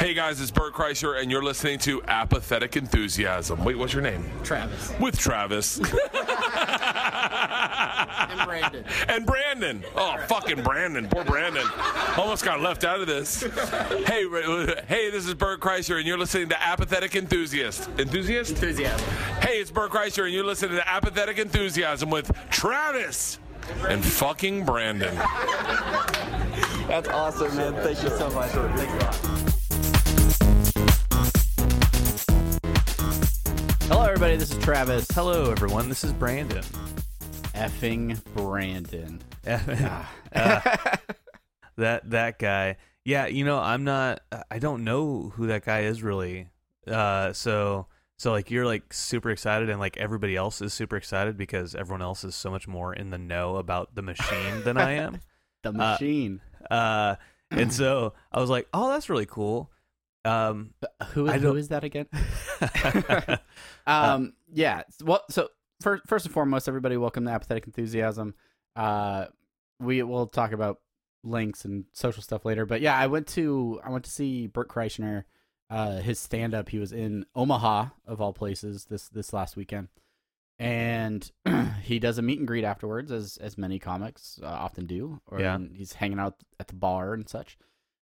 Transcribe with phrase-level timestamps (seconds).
[0.00, 3.62] Hey guys, it's Bert Kreischer, and you're listening to Apathetic Enthusiasm.
[3.62, 4.24] Wait, what's your name?
[4.42, 4.94] Travis.
[4.98, 5.76] With Travis.
[5.78, 5.86] and
[8.46, 8.84] Brandon.
[9.08, 9.84] And Brandon.
[9.94, 11.06] Oh, fucking Brandon.
[11.06, 11.68] Poor Brandon.
[12.16, 13.42] Almost got left out of this.
[13.42, 14.26] Hey,
[14.88, 17.90] hey, this is Bert Kreischer, and you're listening to Apathetic Enthusiast.
[17.98, 18.52] Enthusiast?
[18.52, 19.06] Enthusiasm.
[19.42, 23.38] Hey, it's Bert Kreischer, and you're listening to Apathetic Enthusiasm with Travis
[23.86, 25.14] and fucking Brandon.
[26.88, 27.74] That's awesome, man.
[27.82, 28.50] Thank you so much.
[28.50, 29.49] Thanks a lot.
[34.22, 34.36] Everybody.
[34.36, 35.06] This is Travis.
[35.12, 35.88] Hello, everyone.
[35.88, 36.62] This is Brandon.
[37.54, 39.18] Effing Brandon.
[39.46, 40.04] uh,
[41.78, 42.76] that that guy.
[43.02, 44.20] Yeah, you know, I'm not.
[44.50, 46.48] I don't know who that guy is really.
[46.86, 47.86] Uh, so
[48.18, 52.02] so like you're like super excited, and like everybody else is super excited because everyone
[52.02, 55.22] else is so much more in the know about the machine than I am.
[55.62, 56.42] the machine.
[56.70, 57.16] Uh, uh,
[57.52, 59.70] and so I was like, oh, that's really cool.
[60.22, 60.74] Um,
[61.12, 62.06] who, who is that again?
[63.90, 64.82] Um, yeah.
[65.02, 65.48] Well, so
[65.80, 68.34] first, first and foremost, everybody, welcome to Apathetic Enthusiasm.
[68.76, 69.26] Uh,
[69.80, 70.78] we will talk about
[71.24, 74.68] links and social stuff later, but yeah, I went to I went to see Bert
[74.68, 75.24] Kreischer,
[75.70, 76.68] uh, his stand up.
[76.68, 79.88] He was in Omaha of all places this this last weekend,
[80.58, 81.30] and
[81.82, 85.20] he does a meet and greet afterwards, as as many comics uh, often do.
[85.26, 85.58] Or Yeah.
[85.72, 87.58] he's hanging out at the bar and such.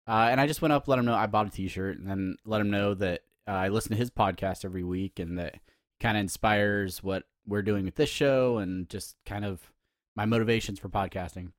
[0.07, 2.37] Uh, and I just went up, let him know I bought a T-shirt, and then
[2.45, 5.57] let him know that uh, I listen to his podcast every week, and that
[6.01, 9.73] kind of inspires what we're doing with this show, and just kind of
[10.17, 11.53] my motivations for podcasting.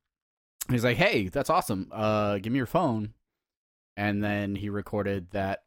[0.70, 1.88] He's like, "Hey, that's awesome.
[1.92, 3.14] Uh, give me your phone,"
[3.96, 5.64] and then he recorded that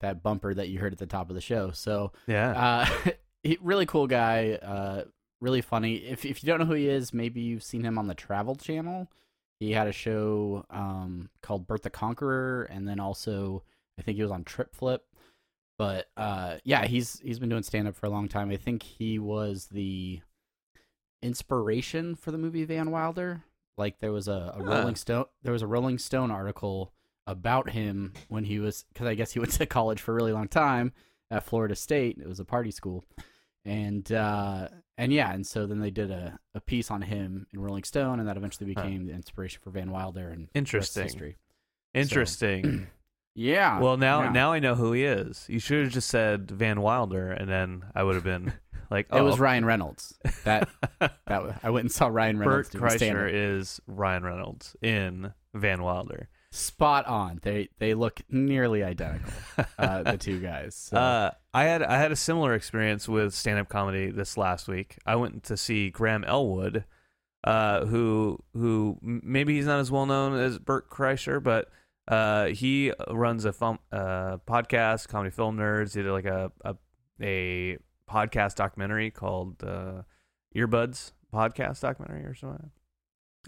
[0.00, 1.70] that bumper that you heard at the top of the show.
[1.70, 3.10] So yeah, uh,
[3.42, 4.54] he, really cool guy.
[4.54, 5.04] Uh,
[5.40, 5.96] really funny.
[5.96, 8.56] If if you don't know who he is, maybe you've seen him on the Travel
[8.56, 9.10] Channel.
[9.58, 13.62] He had a show um, called Bert the Conqueror, and then also
[13.98, 15.02] I think he was on Trip Flip.
[15.82, 18.50] But uh, yeah, he's he's been doing stand up for a long time.
[18.52, 20.20] I think he was the
[21.22, 23.42] inspiration for the movie Van Wilder.
[23.76, 24.70] Like there was a, a Huh.
[24.70, 26.92] Rolling Stone there was a Rolling Stone article
[27.26, 30.32] about him when he was because I guess he went to college for a really
[30.32, 30.92] long time
[31.32, 32.16] at Florida State.
[32.22, 33.04] It was a party school,
[33.64, 37.58] and uh, and yeah, and so then they did a, a piece on him in
[37.60, 38.82] Rolling Stone, and that eventually Huh.
[38.84, 41.02] became the inspiration for Van Wilder and the rest is Interesting.
[41.02, 41.36] history.
[41.94, 42.86] interesting.
[43.34, 43.80] Yeah.
[43.80, 44.32] well, now yeah.
[44.32, 45.46] now I know who he is.
[45.48, 48.52] You should have just said Van Wilder, and then I would have been
[48.90, 50.18] like, it oh, was Ryan Reynolds.
[50.44, 52.82] That that I went and saw Ryan Reynolds Bert.
[52.82, 56.28] Kreischer is Ryan Reynolds in Van Wilder.
[56.50, 57.40] spot on.
[57.42, 59.32] They they look nearly identical.
[59.78, 60.74] Uh, the two guys.
[60.74, 60.96] So.
[60.98, 64.98] Uh, I had I had a similar experience with stand up comedy this last week.
[65.06, 66.84] I went to see Graham Elwood,
[67.44, 71.70] uh, who who maybe he's not as well known as Bert Kreischer, but
[72.08, 75.94] uh, he runs a film, uh, podcast, comedy film nerds.
[75.94, 76.74] He did like a a,
[77.20, 77.78] a
[78.10, 80.02] podcast documentary called uh,
[80.54, 82.70] Earbuds Podcast Documentary or something.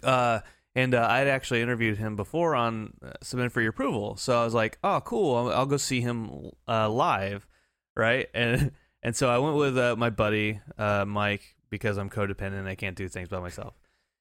[0.03, 0.39] Uh,
[0.75, 4.17] and uh, I'd actually interviewed him before on uh, Submit for Your Approval.
[4.17, 5.35] So I was like, oh, cool.
[5.35, 7.47] I'll, I'll go see him uh, live.
[7.95, 8.27] Right.
[8.33, 8.71] And
[9.01, 12.67] and so I went with uh, my buddy, uh, Mike, because I'm codependent.
[12.67, 13.75] I can't do things by myself.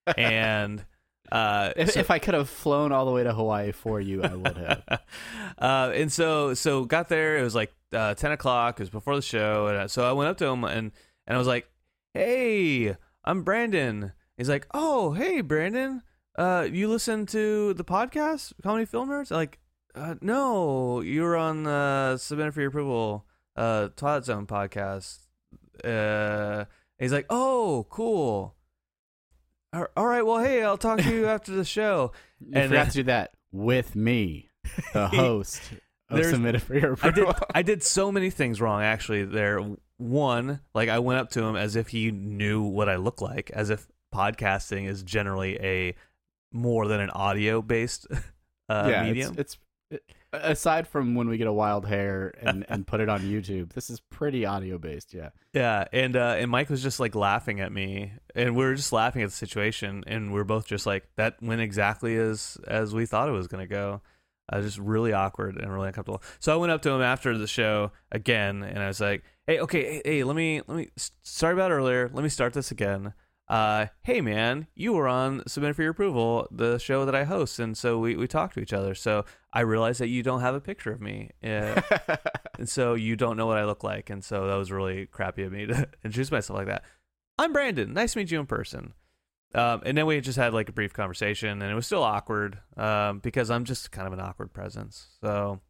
[0.19, 0.85] And
[1.33, 4.23] uh, if, so- if I could have flown all the way to Hawaii for you,
[4.23, 4.83] I would have.
[5.59, 7.39] uh, and so so got there.
[7.39, 8.79] It was like uh, ten o'clock.
[8.79, 10.93] It was before the show, and so I went up to him and
[11.27, 11.69] and I was like,
[12.13, 16.03] "Hey, I'm Brandon." He's like, "Oh, hey, Brandon.
[16.37, 19.59] Uh, you listen to the podcast, Comedy Film Nerds?" I'm like,
[19.95, 23.25] uh, "No, you were on uh, Submit for Your Approval,
[23.57, 25.19] uh, Twilight Zone podcast."
[25.83, 26.65] Uh,
[26.99, 28.57] he's like, "Oh, cool."
[29.97, 30.23] All- right.
[30.23, 32.13] Well, hey, I'll talk to you after the show.
[32.41, 34.51] You And, forgot uh, to do that with me,
[34.93, 35.63] the host
[36.11, 37.27] of submitted for your I did.
[37.55, 39.61] I did so many things wrong actually there.
[39.97, 43.51] One, like I went up to him as if he knew what I look like,
[43.53, 45.95] as if podcasting is generally a
[46.53, 48.07] more than an audio based
[48.69, 49.31] uh, yeah, medium.
[49.33, 49.59] It's, it's it,
[50.43, 53.91] aside from when we get a wild hair and, and put it on YouTube, this
[53.91, 55.15] is pretty audio based.
[55.15, 55.31] Yeah.
[55.53, 58.93] Yeah, and uh, and Mike was just like laughing at me, and we were just
[58.93, 62.93] laughing at the situation, and we are both just like that went exactly as as
[62.93, 64.01] we thought it was gonna go.
[64.49, 66.23] I was just really awkward and really uncomfortable.
[66.39, 69.61] So I went up to him after the show again, and I was like, "Hey,
[69.61, 70.91] okay, hey, hey let me let me.
[71.23, 72.11] Sorry about earlier.
[72.13, 73.15] Let me start this again.
[73.47, 77.59] Uh, hey man, you were on Submit for Your Approval, the show that I host,
[77.59, 78.95] and so we we talked to each other.
[78.95, 81.81] So I realized that you don't have a picture of me, uh,
[82.59, 85.43] and so you don't know what I look like, and so that was really crappy
[85.43, 85.75] of me to
[86.05, 86.85] introduce myself like that.
[87.39, 87.93] I'm Brandon.
[87.93, 88.95] Nice to meet you in person.
[89.55, 92.59] Um, and then we just had like a brief conversation, and it was still awkward
[92.79, 95.09] um, because I'm just kind of an awkward presence.
[95.21, 95.61] So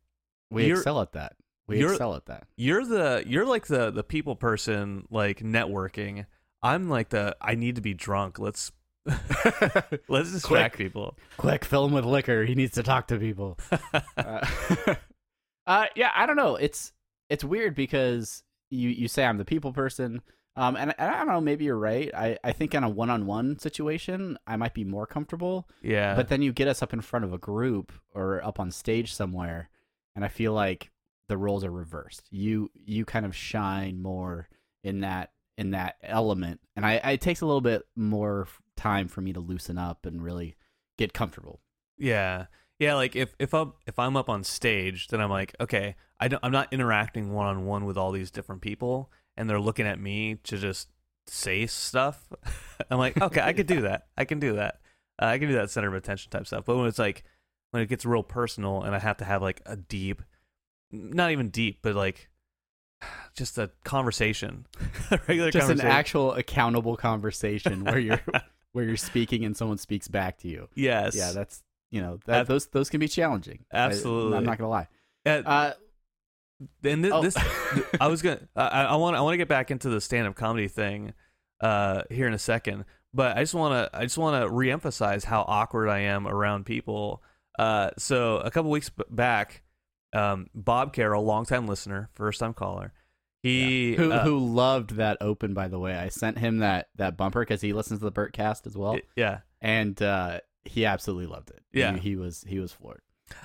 [0.49, 1.35] We excel at that.
[1.67, 2.47] We excel at that.
[2.57, 6.27] you're the you're like the the people person, like networking.
[6.65, 8.39] I'm like the I need to be drunk.
[8.39, 8.73] Let's
[10.09, 11.17] let's distract people.
[11.37, 12.45] Quick, fill him with liquor.
[12.45, 13.59] He needs to talk to people.
[14.17, 14.47] uh,
[15.67, 16.57] uh, yeah, I don't know.
[16.57, 16.93] It's
[17.29, 20.23] it's weird because you you say I'm the people person,
[20.57, 21.41] um, and, and I don't know.
[21.43, 22.11] Maybe you're right.
[22.15, 25.69] I I think in a one on one situation, I might be more comfortable.
[25.83, 28.71] Yeah, But then you get us up in front of a group or up on
[28.71, 29.69] stage somewhere,
[30.17, 30.91] and I feel like
[31.29, 32.27] the roles are reversed.
[32.31, 34.49] You you kind of shine more
[34.83, 39.21] in that in that element, and I it takes a little bit more time for
[39.21, 40.57] me to loosen up and really
[40.99, 41.61] get comfortable.
[41.97, 42.47] Yeah.
[42.81, 46.29] Yeah, like if if I'm if I'm up on stage, then I'm like, okay, I
[46.29, 49.87] don't, I'm not interacting one on one with all these different people, and they're looking
[49.87, 50.89] at me to just
[51.27, 52.33] say stuff.
[52.91, 54.09] I'm like, okay, I could do that.
[54.17, 54.81] I can do that.
[55.23, 56.65] Uh, I can do that center of attention type stuff.
[56.65, 57.23] But when it's like
[57.71, 60.23] when it gets real personal, and I have to have like a deep,
[60.91, 62.29] not even deep, but like
[63.37, 64.67] just a conversation,
[65.11, 68.21] a regular Just an actual accountable conversation where you're
[68.73, 70.69] where you're speaking and someone speaks back to you.
[70.75, 73.65] yes, Yeah, that's you know that Ab- those those can be challenging.
[73.73, 74.37] Absolutely.
[74.37, 74.89] I'm not gonna lie.
[75.27, 75.73] Uh, Uh,
[76.85, 77.23] and this, Oh.
[77.23, 77.37] this
[78.01, 80.35] I was gonna I, I want I want to get back into the stand up
[80.35, 81.13] comedy thing
[81.61, 85.25] uh here in a second, but I just want to I just want to reemphasize
[85.25, 87.23] how awkward I am around people.
[87.59, 89.63] Uh, so a couple weeks back,
[90.15, 92.93] um, Bob Carroll, longtime listener, first time caller,
[93.43, 95.95] he who uh, who loved that open by the way.
[95.95, 98.99] I sent him that that bumper because he listens to the Burt cast as well,
[99.17, 101.63] yeah and uh, he absolutely loved it.
[101.73, 101.95] Yeah.
[101.95, 103.01] he, he was he was floored.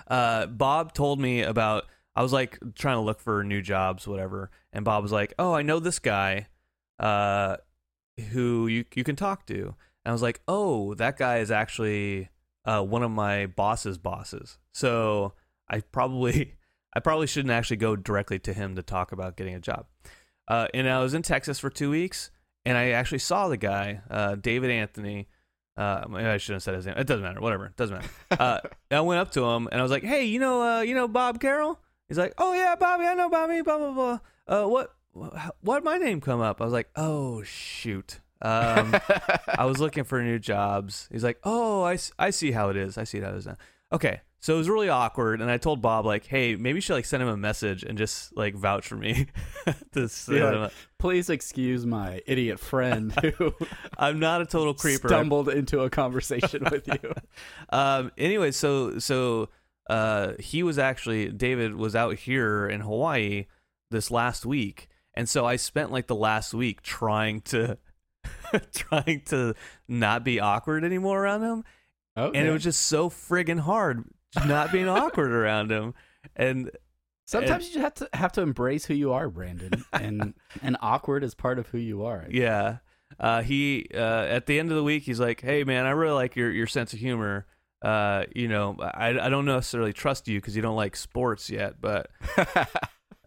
[0.07, 1.86] uh, Bob told me about.
[2.16, 5.54] I was like trying to look for new jobs, whatever, and Bob was like, "Oh,
[5.54, 6.48] I know this guy,
[7.00, 7.57] uh,
[8.31, 9.75] who you you can talk to." And
[10.06, 12.30] I was like, "Oh, that guy is actually
[12.66, 15.33] uh, one of my boss's bosses." So
[15.69, 16.56] I probably
[16.94, 19.86] I probably shouldn't actually go directly to him to talk about getting a job.
[20.47, 22.31] Uh, and I was in Texas for two weeks,
[22.65, 25.27] and I actually saw the guy, uh, David Anthony.
[25.77, 26.95] Uh, maybe I shouldn't have said his name.
[26.97, 27.39] It doesn't matter.
[27.39, 27.68] Whatever.
[27.68, 28.09] It doesn't matter.
[28.31, 28.59] Uh,
[28.91, 31.07] I went up to him and I was like, "Hey, you know, uh, you know
[31.07, 33.06] Bob Carroll?" He's like, "Oh yeah, Bobby.
[33.06, 33.62] I know Bobby.
[33.62, 34.19] Blah blah blah.
[34.47, 34.95] Uh, what?
[35.62, 35.83] What?
[35.83, 38.95] My name come up?" I was like, "Oh shoot." Um,
[39.47, 41.07] I was looking for new jobs.
[41.12, 42.97] He's like, "Oh, I, I see how it is.
[42.97, 43.57] I see how it is now."
[43.92, 46.94] Okay, so it was really awkward, and I told Bob like, "Hey, maybe you should
[46.94, 49.28] like send him a message and just like vouch for me."
[49.94, 50.66] to Yeah.
[50.66, 53.54] a- Please excuse my idiot friend who
[53.97, 55.07] I'm not a total creeper.
[55.07, 57.13] stumbled into a conversation with you.
[57.69, 59.47] um anyway so so
[59.90, 63.45] uh he was actually david was out here in hawaii
[63.92, 67.78] this last week and so i spent like the last week trying to
[68.73, 69.54] trying to
[69.87, 71.63] not be awkward anymore around him
[72.18, 72.37] Okay.
[72.37, 74.04] and it was just so friggin' hard
[74.48, 75.94] not being awkward around him
[76.36, 76.71] and
[77.26, 80.33] Sometimes you just have to have to embrace who you are, Brandon, and
[80.64, 82.26] and awkward is part of who you are.
[82.30, 82.78] yeah
[83.19, 86.14] uh he uh at the end of the week he's like hey man i really
[86.14, 87.48] like your your sense of humor
[87.81, 91.81] uh you know i i don't necessarily trust you because you don't like sports yet
[91.81, 92.66] but uh,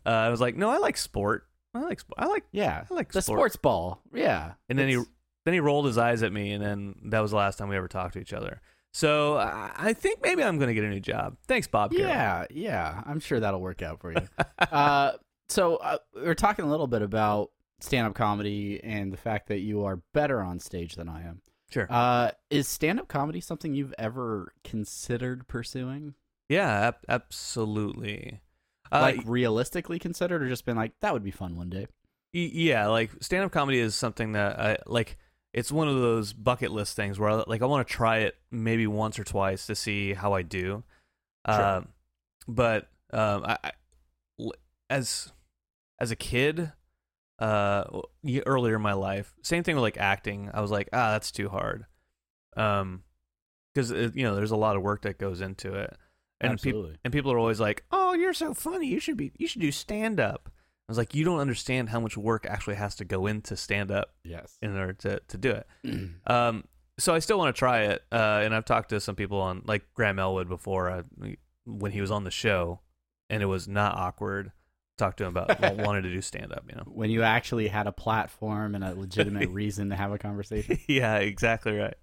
[0.04, 1.46] I was like, no, I like sport.
[1.74, 2.18] I like sport.
[2.18, 2.44] I like.
[2.52, 3.38] Yeah, I like the sport.
[3.38, 4.02] sports ball.
[4.12, 4.96] Yeah, And then he
[5.44, 7.76] then he rolled his eyes at me, and then that was the last time we
[7.76, 8.60] ever talked to each other.
[8.92, 11.36] So I think maybe I'm gonna get a new job.
[11.46, 11.92] Thanks, Bob.
[11.92, 12.08] Carroll.
[12.08, 13.02] Yeah, yeah.
[13.06, 14.28] I'm sure that'll work out for you.
[14.58, 15.12] uh,
[15.48, 19.60] so uh, we are talking a little bit about stand-up comedy and the fact that
[19.60, 21.40] you are better on stage than I am.
[21.70, 21.86] sure.
[21.90, 26.14] Uh, is stand-up comedy something you've ever considered pursuing?
[26.48, 28.40] yeah, ab- absolutely.
[28.92, 31.86] Uh, like realistically considered, or just been like that would be fun one day?
[32.34, 35.16] yeah, like stand up comedy is something that I like.
[35.52, 38.36] It's one of those bucket list things where I, like I want to try it
[38.50, 40.82] maybe once or twice to see how I do.
[41.48, 41.64] Sure.
[41.64, 41.88] Um,
[42.48, 43.72] but Um, I, I
[44.88, 45.32] as
[45.98, 46.72] as a kid,
[47.38, 47.84] uh,
[48.46, 50.50] earlier in my life, same thing with like acting.
[50.54, 51.84] I was like, ah, that's too hard.
[52.56, 53.04] Um,
[53.74, 55.96] because you know, there's a lot of work that goes into it,
[56.40, 58.86] and people and people are always like, "Oh, you're so funny.
[58.86, 59.32] You should be.
[59.38, 60.50] You should do stand up."
[60.92, 63.90] I was like, "You don't understand how much work actually has to go into stand
[63.90, 64.58] up Yes.
[64.62, 65.66] in order to to do it."
[66.26, 66.64] um,
[66.98, 69.62] so I still want to try it, uh, and I've talked to some people on
[69.64, 71.02] like Graham Elwood before uh,
[71.66, 72.80] when he was on the show,
[73.30, 74.52] and it was not awkward.
[74.98, 76.64] Talked to him about wa- wanting to do stand up.
[76.68, 76.84] You know.
[76.86, 80.78] when you actually had a platform and a legitimate reason to have a conversation.
[80.88, 81.94] yeah, exactly right.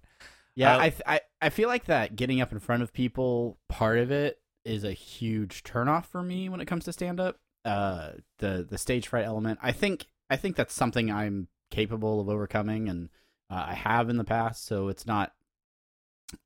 [0.56, 3.58] Yeah, Uh, I, th- I I feel like that getting up in front of people
[3.68, 7.38] part of it is a huge turnoff for me when it comes to stand up.
[7.64, 9.58] Uh, the the stage fright element.
[9.62, 13.10] I think I think that's something I'm capable of overcoming, and
[13.50, 14.64] uh, I have in the past.
[14.66, 15.32] So it's not.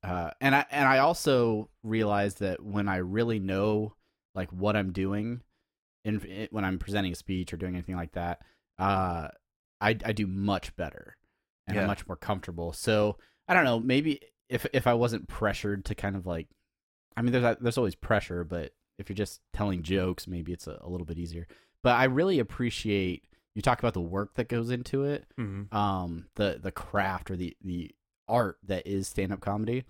[0.03, 3.95] Uh, and I and I also realize that when I really know
[4.33, 5.41] like what I'm doing,
[6.03, 8.41] in when I'm presenting a speech or doing anything like that,
[8.79, 9.29] uh,
[9.79, 11.17] I I do much better
[11.67, 11.81] and Yeah.
[11.81, 12.73] I'm much more comfortable.
[12.73, 13.17] So
[13.47, 13.79] I don't know.
[13.79, 14.19] Maybe
[14.49, 16.47] if if I wasn't pressured to kind of like,
[17.15, 20.77] I mean, there's there's always pressure, but if you're just telling jokes, maybe it's a,
[20.81, 21.47] a little bit easier.
[21.83, 25.75] But I really appreciate you talk about the work that goes into it, Mm-hmm.
[25.75, 27.91] um, the the craft or the the
[28.27, 29.83] art that is stand up comedy.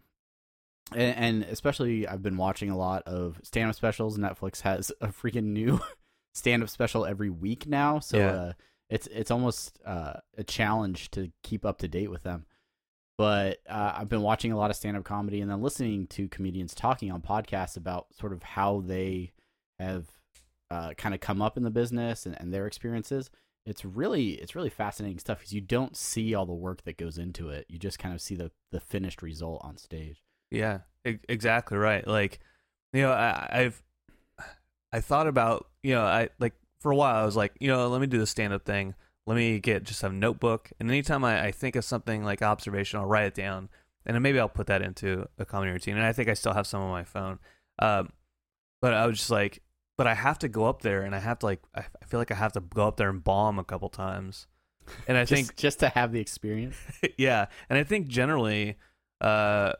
[0.91, 4.17] And, and especially, I've been watching a lot of stand up specials.
[4.17, 5.79] Netflix has a freaking new
[6.33, 8.31] stand up special every week now, so Yeah.
[8.31, 8.53] uh,
[8.89, 12.45] it's it's almost uh, a challenge to keep up to date with them.
[13.17, 16.27] But uh, I've been watching a lot of stand up comedy and then listening to
[16.27, 19.31] comedians talking on podcasts about sort of how they
[19.79, 20.05] have
[20.69, 23.29] uh, kind of come up in the business and, and their experiences.
[23.65, 27.17] It's really it's really fascinating stuff because you don't see all the work that goes
[27.17, 27.65] into it.
[27.69, 30.23] You just kind of see the the finished result on stage.
[30.51, 32.05] Yeah, exactly right.
[32.05, 32.39] Like,
[32.93, 33.83] you know, I, I've
[34.91, 37.87] I thought about you know I like for a while I was like you know
[37.87, 38.93] let me do the stand up thing.
[39.27, 42.99] Let me get just a notebook, and anytime I, I think of something like observation,
[42.99, 43.69] I'll write it down,
[44.05, 45.97] and then maybe I'll put that into a comedy routine.
[45.97, 47.39] And I think I still have some on my phone.
[47.79, 48.09] Um,
[48.81, 49.63] but I was just like,
[49.97, 52.31] but I have to go up there, and I have to like I, feel like
[52.31, 54.47] I have to go up there and bomb a couple times.
[55.07, 56.77] And I just, think just to have the experience.
[57.17, 58.77] yeah, and I think generally,
[59.21, 59.73] uh,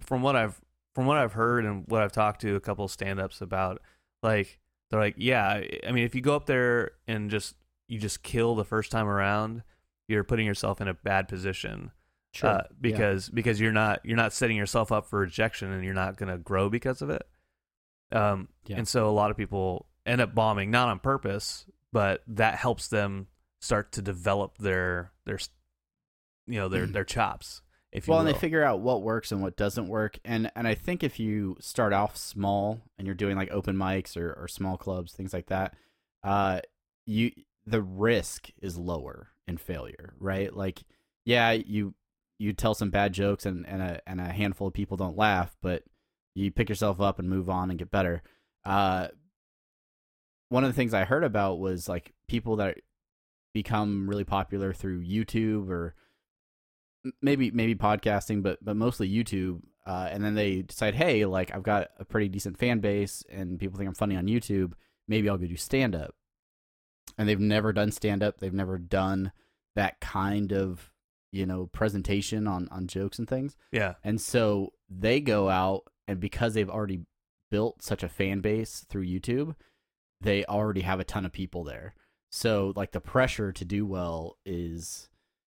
[0.00, 0.60] from what I've
[0.94, 3.80] from what I've heard and what I've talked to a couple of stand-ups about,
[4.22, 7.56] like they're like, yeah, I mean, if you go up there and just
[7.92, 9.62] you just kill the first time around,
[10.08, 11.90] you're putting yourself in a bad position.
[12.48, 16.16] uh, because because you're not you're not setting yourself up for rejection and you're not
[16.16, 17.22] going to grow because of it.
[18.10, 18.78] Um, Yeah.
[18.78, 22.88] and so a lot of people end up bombing not on purpose, but that helps
[22.88, 23.26] them
[23.60, 25.38] start to develop their their
[26.46, 27.60] you know their their chops.
[27.92, 30.18] If you well, and they figure out what works and what doesn't work.
[30.24, 34.16] And and I think if you start off small and you're doing like open mics
[34.16, 35.74] or, or small clubs, things like that,
[36.24, 36.60] uh,
[37.04, 37.32] you
[37.66, 40.54] the risk is lower in failure, right?
[40.54, 40.82] Like,
[41.24, 41.94] yeah, you
[42.38, 45.56] you tell some bad jokes and and a and a handful of people don't laugh,
[45.62, 45.84] but
[46.34, 48.22] you pick yourself up and move on and get better.
[48.64, 49.08] Uh,
[50.48, 52.78] one of the things I heard about was like people that
[53.52, 55.94] become really popular through YouTube or
[57.20, 59.60] maybe maybe podcasting, but but mostly YouTube.
[59.84, 63.58] Uh, and then they decide, hey, like I've got a pretty decent fan base, and
[63.58, 64.74] people think I'm funny on YouTube.
[65.08, 66.14] Maybe I'll go do stand up.
[67.18, 68.38] And they've never done stand up.
[68.38, 69.32] They've never done
[69.74, 70.90] that kind of
[71.32, 73.56] you know presentation on on jokes and things.
[73.70, 77.00] yeah, And so they go out, and because they've already
[77.50, 79.54] built such a fan base through YouTube,
[80.20, 81.94] they already have a ton of people there.
[82.30, 85.08] So like the pressure to do well is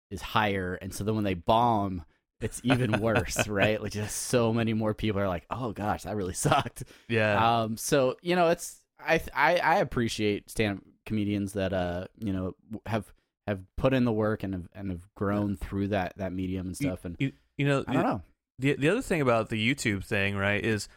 [0.09, 2.05] is higher, and so then when they bomb,
[2.41, 3.81] it's even worse, right?
[3.81, 7.77] Like just so many more people are like, "Oh gosh, that really sucked." yeah, Um,
[7.77, 12.53] so you know, it's I I, I appreciate stand up comedians that uh you know
[12.85, 13.11] have
[13.47, 16.77] have put in the work and have and have grown through that that medium and
[16.77, 17.05] stuff.
[17.05, 18.21] And you, you know, I don't know.
[18.59, 20.87] the the other thing about the YouTube thing, right, is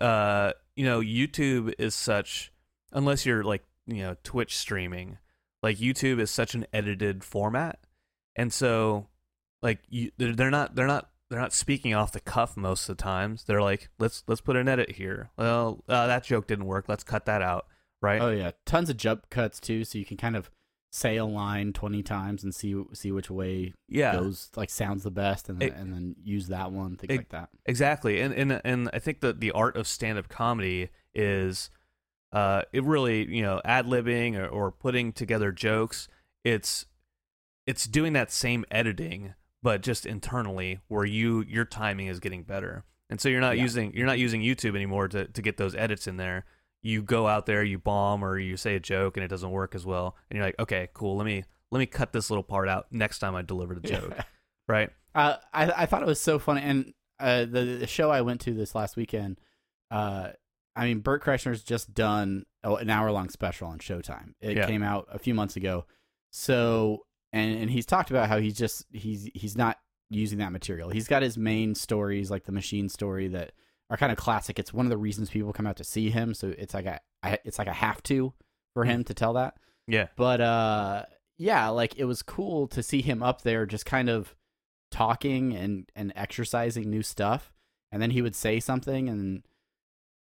[0.00, 2.52] uh, you know, YouTube is such
[2.92, 5.18] unless you're like, you know, Twitch streaming,
[5.62, 7.80] like YouTube is such an edited format.
[8.36, 9.08] And so
[9.62, 12.96] like you they're, they're not they're not they're not speaking off the cuff most of
[12.96, 13.44] the times.
[13.44, 15.30] They're like, let's let's put an edit here.
[15.38, 16.84] Well, uh, that joke didn't work.
[16.86, 17.66] Let's cut that out,
[18.04, 18.20] right?
[18.20, 20.50] Oh yeah, tons of jump cuts too, so you can kind of
[20.92, 24.12] say a line twenty times and see see which way yeah.
[24.14, 27.16] goes like sounds the best, and then, It- and then use that one, things it-
[27.16, 27.48] like that.
[27.66, 31.70] Exactly, and and and I think that the art of stand up comedy is,
[32.32, 36.06] uh, it really you know ad libbing or, or putting together jokes.
[36.44, 36.86] It's
[37.66, 42.84] it's doing that same editing, but just internally, where you your timing is getting better,
[43.10, 43.62] and so you're not Yeah.
[43.64, 46.44] using you're not using YouTube anymore to to get those edits in there.
[46.84, 49.74] You go out there, you bomb or you say a joke and it doesn't work
[49.74, 52.68] as well, and you're like, okay, cool, let me let me cut this little part
[52.68, 54.14] out next time I deliver the joke,
[54.68, 54.90] right?
[55.16, 58.40] Uh, I I thought it was so funny, and uh, the the show I went
[58.42, 59.38] to this last weekend.
[59.88, 60.30] Uh,
[60.74, 64.34] I mean, Bert Kreischer's just done an hour long special on Showtime.
[64.40, 64.66] It Yeah.
[64.66, 65.86] came out a few months ago.
[66.32, 69.78] So, and and he's talked about how he's just he's he's not
[70.10, 70.90] using that material.
[70.90, 73.52] He's got his main stories like the machine story that
[73.90, 74.58] are kind of classic.
[74.58, 76.34] It's one of the reasons people come out to see him.
[76.34, 78.32] So it's like a I- it's like a have to
[78.74, 79.54] for him to tell that.
[79.86, 81.04] Yeah, But uh
[81.36, 84.34] yeah, like it was cool to see him up there just kind of
[84.90, 87.52] talking and and exercising new stuff.
[87.92, 89.42] And then he would say something and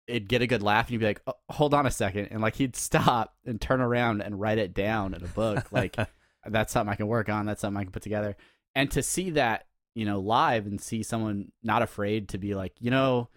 [0.07, 2.29] it'd get a good laugh and you'd be like, oh, "Hold on a second.
[2.31, 5.97] And like he'd stop and turn around and write it down in a book like
[6.47, 8.37] that's something I can work on, that's something I can put together.
[8.75, 12.73] And to see that, you know, live and see someone not afraid to be like,
[12.81, 13.29] "You know,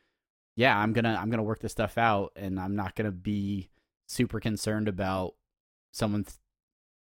[0.55, 3.69] yeah, I'm to I'm to work this stuff out and I'm not to be
[4.07, 5.35] super concerned about
[5.91, 6.25] someone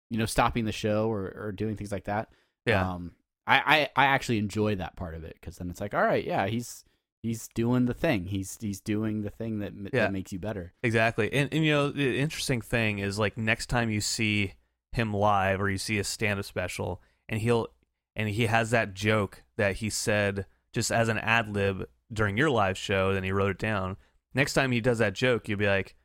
[0.10, 2.30] you know stopping the show or, or doing things like that
[2.66, 3.12] yeah, um
[3.48, 6.24] I, I i actually enjoy that part of it because then it's like all right
[6.26, 6.84] yeah he's
[7.22, 10.04] he's doing the thing he's he's doing the thing that, m- Yeah.
[10.04, 11.32] that makes you better exactly.
[11.34, 14.54] And, and you know, the interesting thing is like next time you see
[14.92, 17.68] him live or you see a stand-up special, and he'll
[18.16, 22.50] and he has that joke that he said just as an ad lib during your
[22.50, 23.98] live show, then he wrote it down.
[24.34, 25.96] Next time he does that joke, you'll be like,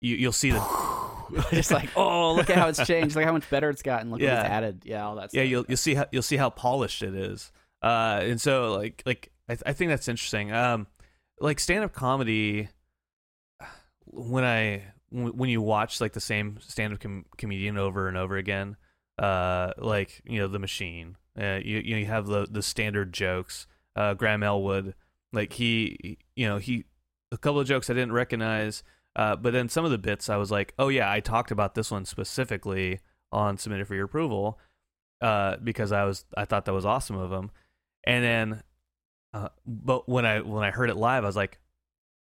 [0.00, 0.60] you, you'll see the
[1.50, 3.16] just like oh look at how it's changed.
[3.16, 4.10] Look how much better it's gotten.
[4.10, 4.36] Look Yeah.
[4.36, 4.82] what it's added.
[4.84, 7.50] Yeah all that yeah you'll you'll see how you'll see how polished it is.
[7.82, 10.52] Uh and so like like i, th- I think that's interesting.
[10.52, 10.86] Um
[11.40, 12.68] like stand-up comedy
[14.06, 18.36] when i when when you watch like the same stand-up com- comedian over and over
[18.36, 18.76] again
[19.18, 23.66] uh like you know the machine uh, you you, you have the the standard jokes.
[23.94, 24.94] Uh graham elwood
[25.36, 26.84] like he you know he
[27.30, 28.82] a couple of jokes i didn't recognize
[29.16, 31.74] uh, but then some of the bits I was like, oh yeah, I talked about
[31.74, 33.00] this one specifically
[33.32, 34.60] on submitted for your approval
[35.22, 37.50] uh, because I was I thought that was awesome of him.
[38.04, 38.62] And then,
[39.32, 41.58] uh, but when I when I heard it live, I was like,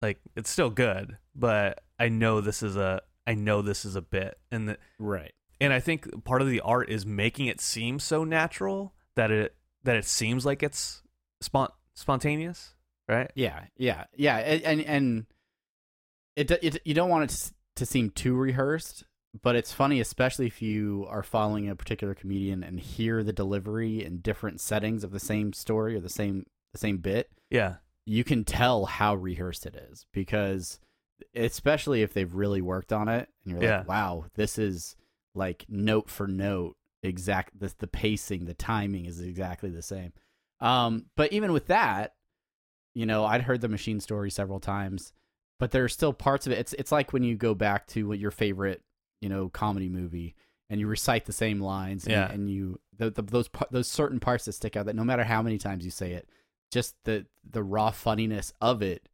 [0.04, 4.02] like it's still good, but I know this is a I know this is a
[4.02, 5.34] bit, and the, right.
[5.60, 9.56] and I think part of the art is making it seem so natural that it
[9.84, 11.02] that it seems like it's
[11.44, 12.76] spont spontaneous,
[13.08, 13.32] right?
[13.36, 15.26] yeah yeah yeah and and, and
[16.36, 19.04] it, it you don't want it to, to seem too rehearsed
[19.42, 24.04] but it's funny especially if you are following a particular comedian and hear the delivery
[24.04, 28.24] in different settings of the same story or the same the same bit Yeah, you
[28.24, 30.80] can tell how rehearsed it is because
[31.36, 33.78] especially if they've really worked on it and you're Yeah.
[33.80, 34.96] like wow this is
[35.36, 40.14] like note for note exact the, the pacing the timing is exactly the same
[40.62, 42.14] um but even with that
[42.94, 45.14] you know i'd heard the machine story several times
[45.60, 48.08] but there are still parts of it it's it's like when you go back to
[48.08, 48.82] what your favorite
[49.22, 50.36] you know comedy movie
[50.70, 52.32] and you recite the same lines and, Yeah.
[52.32, 55.42] and you the, the, those those certain parts that stick out that no matter how
[55.42, 56.28] many times you say it
[56.72, 59.08] just the the raw funniness of it,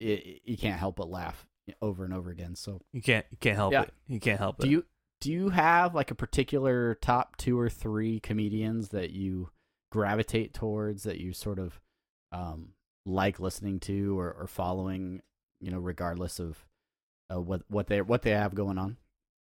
[0.00, 1.46] it you can't help but laugh
[1.80, 2.54] over and over again.
[2.54, 3.82] So, you can't you can't help Yeah.
[3.82, 3.94] it.
[4.06, 4.70] You can't help do it.
[4.70, 4.84] you
[5.20, 9.50] do you have like a particular top two or three comedians that you
[9.90, 11.80] gravitate towards that you sort of
[12.32, 12.70] um,
[13.06, 15.22] like listening to or, or following?
[15.60, 16.64] You know, regardless of
[17.32, 18.96] uh, what what they what they have going on.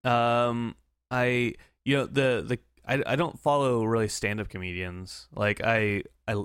[0.05, 0.77] Um,
[1.11, 5.29] I you know the the I I don't follow really stand up comedians.
[5.35, 6.42] Like I I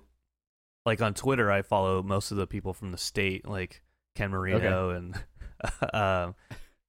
[0.85, 3.81] like on Twitter I follow most of the people from the state, like
[4.15, 5.15] Ken Marino and
[5.93, 6.35] um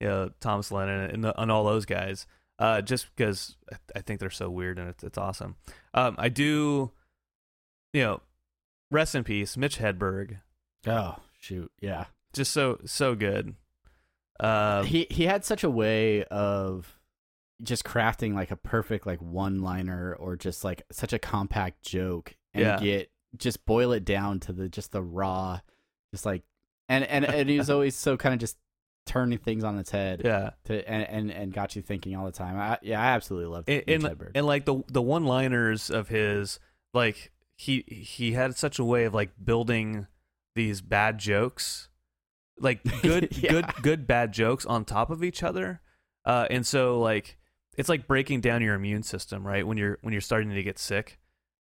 [0.01, 2.27] you know Thomas Lennon and the, and all those guys.
[2.59, 5.57] Uh, just because I- I think they're so weird and it's it's awesome.
[5.95, 6.91] Um, I do,
[7.93, 8.21] you know,
[8.93, 10.39] rest in peace, Mitch Hedberg.
[10.87, 12.07] Oh shoot, yeah.
[12.33, 13.55] Just so so good.
[14.41, 16.99] Um, he he had such a way of
[17.63, 22.37] just crafting like a perfect like one liner or just like such a compact joke
[22.55, 22.79] and Yeah.
[22.81, 25.61] get just boil it down to the just the raw
[26.11, 26.43] just like
[26.89, 28.57] and and, and he was always so kind of just
[29.07, 30.51] turning things on its head yeah.
[30.65, 33.69] to and, and and got you thinking all the time I, yeah i absolutely loved
[33.69, 36.59] and, and, and like the the one liners of his
[36.95, 37.32] like
[37.63, 40.07] he he had such a way of like building
[40.55, 41.89] these bad jokes
[42.59, 43.51] like good Yeah.
[43.51, 45.81] good good bad jokes on top of each other.
[46.25, 47.39] Uh and so like
[47.79, 49.67] it's like breaking down your immune system right?
[49.67, 51.19] When you're when you're starting to get sick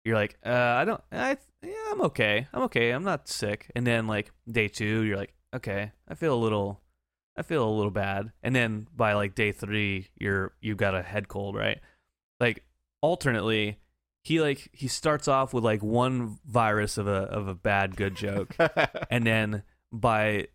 [0.07, 0.49] you're like uh
[0.81, 2.47] i don't i yeah i'm okay.
[2.55, 2.91] I'm okay.
[2.93, 3.71] I'm not sick.
[3.77, 6.81] And then like day two you're like okay i feel a little
[7.37, 8.33] i feel a little bad.
[8.43, 11.79] And then by like day three you're you've got a head cold right?
[12.41, 12.65] Like
[13.03, 13.79] alternately
[14.23, 18.15] he like he starts off with like one virus of a of a bad good
[18.15, 18.55] joke
[19.11, 20.47] and then by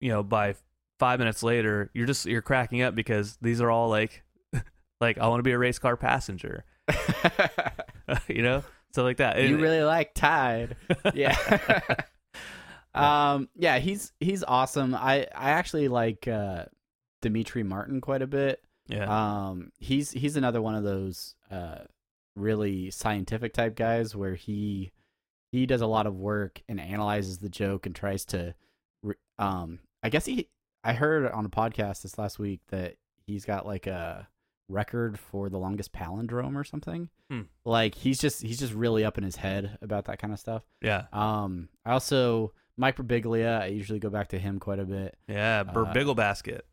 [0.00, 0.54] you know by
[0.98, 4.24] five minutes later, you're just you're cracking up because these are all like,
[5.00, 6.64] like I want to be a race car passenger,
[8.28, 9.40] you know, so like that.
[9.42, 10.76] you really like Tide.
[11.14, 11.36] Yeah.
[12.94, 14.94] um yeah, he's he's awesome.
[14.94, 16.64] I I actually like uh
[17.22, 18.60] Demetri Martin quite a bit.
[18.86, 21.78] yeah, Um he's he's another one of those uh
[22.38, 24.92] really scientific type guys where he
[25.52, 28.54] he does a lot of work and analyzes the joke and tries to
[29.38, 30.48] um I guess he
[30.84, 32.94] I heard on a podcast this last week that
[33.26, 34.28] he's got like a
[34.68, 37.08] record for the longest palindrome or something.
[37.30, 37.42] Hmm.
[37.64, 40.62] Like he's just he's just really up in his head about that kind of stuff.
[40.82, 45.16] yeah, Um I also Mike Birbiglia, I usually go back to him quite a bit.
[45.26, 45.64] yeah.
[45.64, 46.64] Bur- Uh, basket.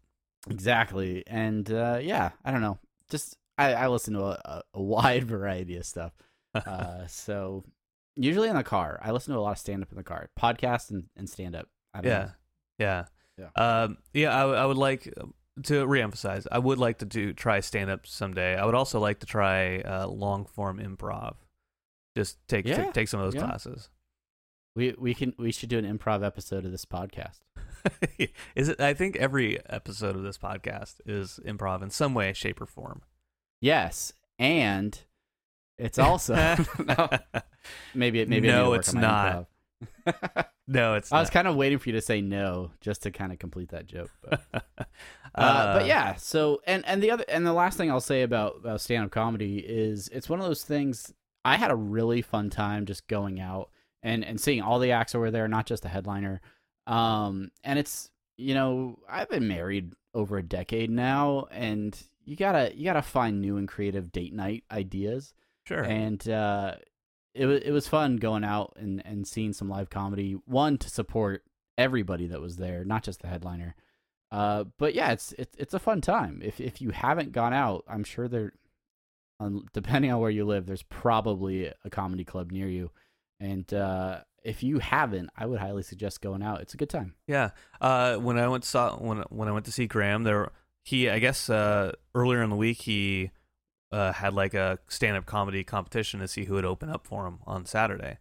[0.50, 1.24] Exactly.
[1.28, 2.78] And uh yeah, I don't know.
[3.10, 6.14] Just I, I listen to a, a, wide variety of stuff.
[6.54, 7.64] Uh so
[8.16, 9.00] usually in the car.
[9.04, 10.30] I listen to a lot of stand up in the car.
[10.40, 11.68] Podcast and, and stand up.
[11.96, 12.32] Yeah, know.
[12.80, 13.06] yeah,
[13.38, 13.50] Yeah.
[13.56, 14.36] Um, yeah.
[14.36, 15.04] I, w- I would like
[15.64, 16.46] to reemphasize.
[16.52, 18.58] I would like to do try stand up someday.
[18.58, 21.36] I would also like to try uh, long form improv.
[22.16, 23.48] Just take Yeah, take, take some of those yeah.
[23.48, 23.90] classes.
[24.76, 27.40] We we can we should do an improv episode of this podcast.
[28.56, 28.82] is it?
[28.82, 33.02] I think every episode of this podcast is improv in some way, shape, or form.
[33.62, 34.14] Yes.
[34.40, 35.00] And
[35.78, 36.36] it's also
[36.86, 37.10] no,
[37.94, 39.48] maybe it maybe I need to No, it's not.
[40.68, 41.12] no, it's.
[41.12, 41.18] Not.
[41.18, 43.70] I was kind of waiting for you to say no just to kind of complete
[43.70, 44.12] that joke.
[44.22, 44.60] But uh,
[45.36, 48.58] Uh, but yeah, so and and the other and the last thing I'll say about,
[48.58, 51.14] about stand up comedy is it's one of those things.
[51.44, 53.70] I had a really fun time just going out
[54.02, 56.42] and and seeing all the acts over there, not just the headliner.
[56.88, 62.72] Um, and it's you know I've been married over a decade now, and you gotta
[62.76, 65.34] you gotta find new and creative date night ideas.
[65.66, 65.84] sure.
[65.84, 66.76] And uh,
[67.34, 70.38] it was it was fun going out and and seeing some live comedy.
[70.46, 71.44] One to support
[71.78, 73.76] everybody that was there, not just the headliner.
[74.32, 76.42] Uh, but yeah, it's it's it's a fun time.
[76.44, 78.54] If if you haven't gone out, I'm sure there,
[79.40, 82.92] um, depending on where you live, there's probably a comedy club near you.
[83.40, 86.62] And uh, if you haven't, I would highly suggest going out.
[86.62, 87.16] It's a good time.
[87.28, 87.50] Yeah.
[87.82, 90.52] Uh, when I went to saw when when I went to see Graham, there
[90.84, 93.32] he I guess uh, earlier in the week he
[93.92, 97.26] uh, had like a stand up comedy competition to see who would open up for
[97.28, 98.20] him on Saturday,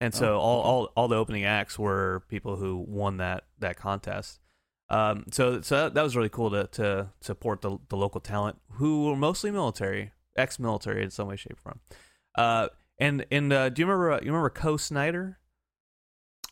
[0.00, 3.76] and so Oh, all, all all the opening acts were people who won that that
[3.76, 4.40] contest.
[4.88, 8.58] Um, so so that, that was really cool to to support the the local talent
[8.72, 11.80] who were mostly military, ex military in some way, shape, or form.
[12.36, 15.38] Uh, and and uh, do you remember uh, you remember Co Snyder?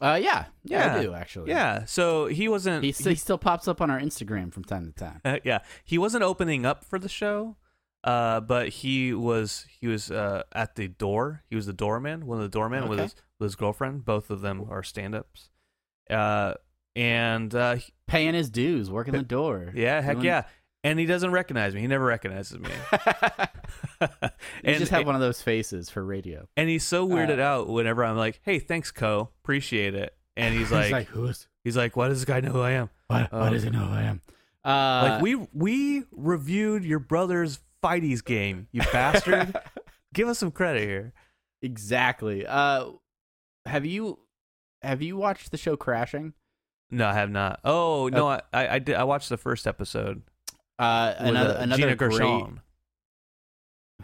[0.01, 0.97] Uh, yeah, yeah, Yeah.
[0.97, 1.51] I do actually.
[1.51, 1.85] Yeah.
[1.85, 2.85] So he wasn't.
[2.85, 5.21] he, he still pops up on our Instagram from time to time.
[5.25, 7.57] Uh, yeah, he wasn't opening up for the show,
[8.03, 11.45] uh, but he was he was uh, at the door.
[11.49, 14.05] He was the doorman, one of the doormen with his with his girlfriend.
[14.05, 15.51] Both of them are stand ups.
[16.11, 16.55] Uh,
[16.97, 19.73] and uh, he- Paying his dues, working the door.
[19.75, 20.43] yeah, heck Doing- yeah.
[20.83, 21.81] And he doesn't recognize me.
[21.81, 22.69] He never recognizes me.
[24.63, 26.47] You and, just have one of those faces for radio.
[26.57, 29.31] and he's so weirded uh, out whenever I'm like, "Hey, thanks, Co.
[29.43, 31.49] Appreciate it." And he's like, who's?
[31.63, 33.81] he's like, "Why does this guy know who I am?" Why, why does he know
[33.81, 34.23] who I am?
[34.65, 39.55] Uh, like we we reviewed your brother's fighties game, you bastard.
[40.15, 41.13] Give us some credit here.
[41.61, 42.47] exactly.
[42.47, 42.91] Uh,
[43.67, 44.21] have you
[44.83, 46.33] have you watched the show Crashing?
[46.91, 47.61] No, I have not.
[47.65, 48.95] Oh no, I, I I did.
[48.95, 50.23] I watched the first episode.
[50.79, 52.11] Uh, another uh, another Gina great.
[52.13, 52.61] Gershon.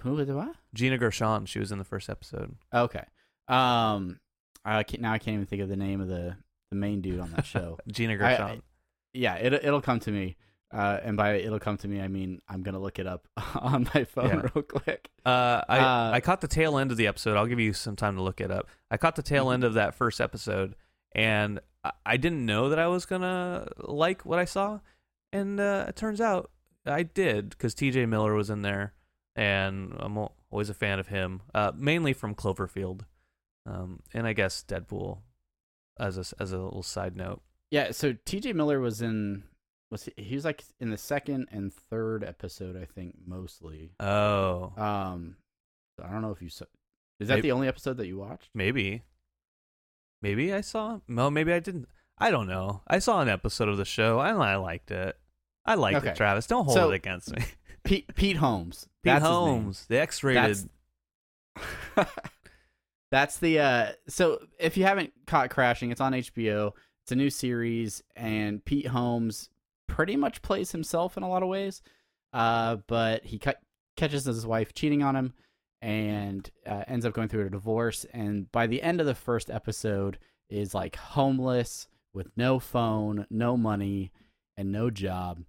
[0.03, 0.33] Who was it?
[0.33, 0.55] What?
[0.75, 1.47] Gina Gershon.
[1.47, 2.57] She was in the first episode.
[2.73, 3.05] Okay.
[3.49, 4.21] Um,
[4.65, 6.37] I can't, now I can't even think of the name of the
[6.71, 7.79] the main dude on that show.
[7.89, 8.43] Gina Gershon.
[8.43, 8.61] I-
[9.13, 10.37] yeah, it it'll come to me.
[10.73, 13.89] Uh, and by it'll come to me, I mean I'm gonna look it up on
[13.93, 14.47] my phone Yeah.
[14.55, 15.11] real quick.
[15.27, 17.37] uh, I uh, I caught the tail end of the episode.
[17.37, 18.69] I'll give you some time to look it up.
[18.91, 19.55] I caught the tail Mhm.
[19.55, 20.77] end of that first episode,
[21.13, 24.79] and I, I didn't know that I was gonna like what I saw,
[25.33, 26.53] and uh, it turns out
[26.87, 28.07] I did because T.J.
[28.07, 28.93] Miller was in there,
[29.37, 30.19] and I'm
[30.51, 33.03] always a fan of him, uh, mainly from Cloverfield,
[33.67, 35.19] um, and I guess Deadpool,
[35.99, 37.43] as a as a little side note.
[37.71, 38.53] Yeah, so T.J.
[38.55, 39.45] Miller was in
[39.91, 43.93] was he, he was like in the second and third episode, I think mostly.
[44.01, 45.37] Oh, Um,
[46.03, 46.65] I don't know if you saw.
[47.21, 48.51] Is that Maybe- the only episode that you watched?
[48.55, 49.03] maybe,
[50.23, 51.01] maybe I saw.
[51.09, 51.89] No, maybe I didn't.
[52.19, 52.83] I don't know.
[52.87, 55.17] I saw an episode of the show and I liked it.
[55.65, 56.11] I liked Okay.
[56.11, 56.47] it, Travis.
[56.47, 57.43] Don't hold So- it against me.
[57.85, 58.87] Pete Pete Holmes.
[59.03, 59.25] Pete That's.
[59.25, 60.69] Holmes, the X-rated.
[61.97, 62.09] That's
[63.11, 66.73] That's the uh so if you haven't caught Crashing, it's on HBO.
[67.03, 69.51] It's a new series and Pete Holmes
[69.89, 71.83] pretty much plays himself in a lot of ways.
[72.33, 73.61] Uh but he cut,
[73.97, 75.35] catches his wife cheating on him
[75.83, 79.51] and uh, ends up going through a divorce and by the end of the first
[79.51, 80.19] episode
[80.51, 84.13] is like homeless with no phone, no money
[84.57, 85.43] and no job,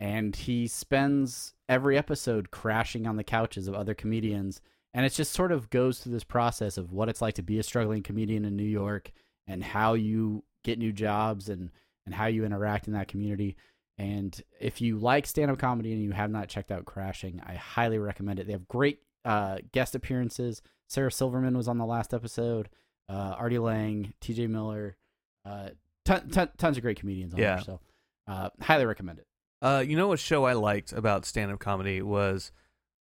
[0.00, 4.60] and he spends every episode crashing on the couches of other comedians,
[4.94, 7.58] and it just sort of goes through this process of what it's like to be
[7.58, 9.10] a struggling comedian in New York
[9.46, 11.70] and how you get new jobs and
[12.06, 13.56] and how you interact in that community.
[13.98, 17.54] And if you like stand up comedy and you have not checked out Crashing, I
[17.54, 18.46] highly recommend it.
[18.46, 20.62] They have great uh, guest appearances.
[20.88, 22.68] Sarah Silverman was on the last episode.
[23.08, 24.46] Uh, Artie Lange, T.J.
[24.48, 24.96] Miller,
[25.44, 25.70] uh,
[26.04, 27.54] ton, ton, tons of great comedians on Yeah.
[27.56, 27.64] there.
[27.64, 27.80] So
[28.28, 29.25] uh, highly recommend it.
[29.62, 32.52] Uh, you know what show I liked about stand-up comedy was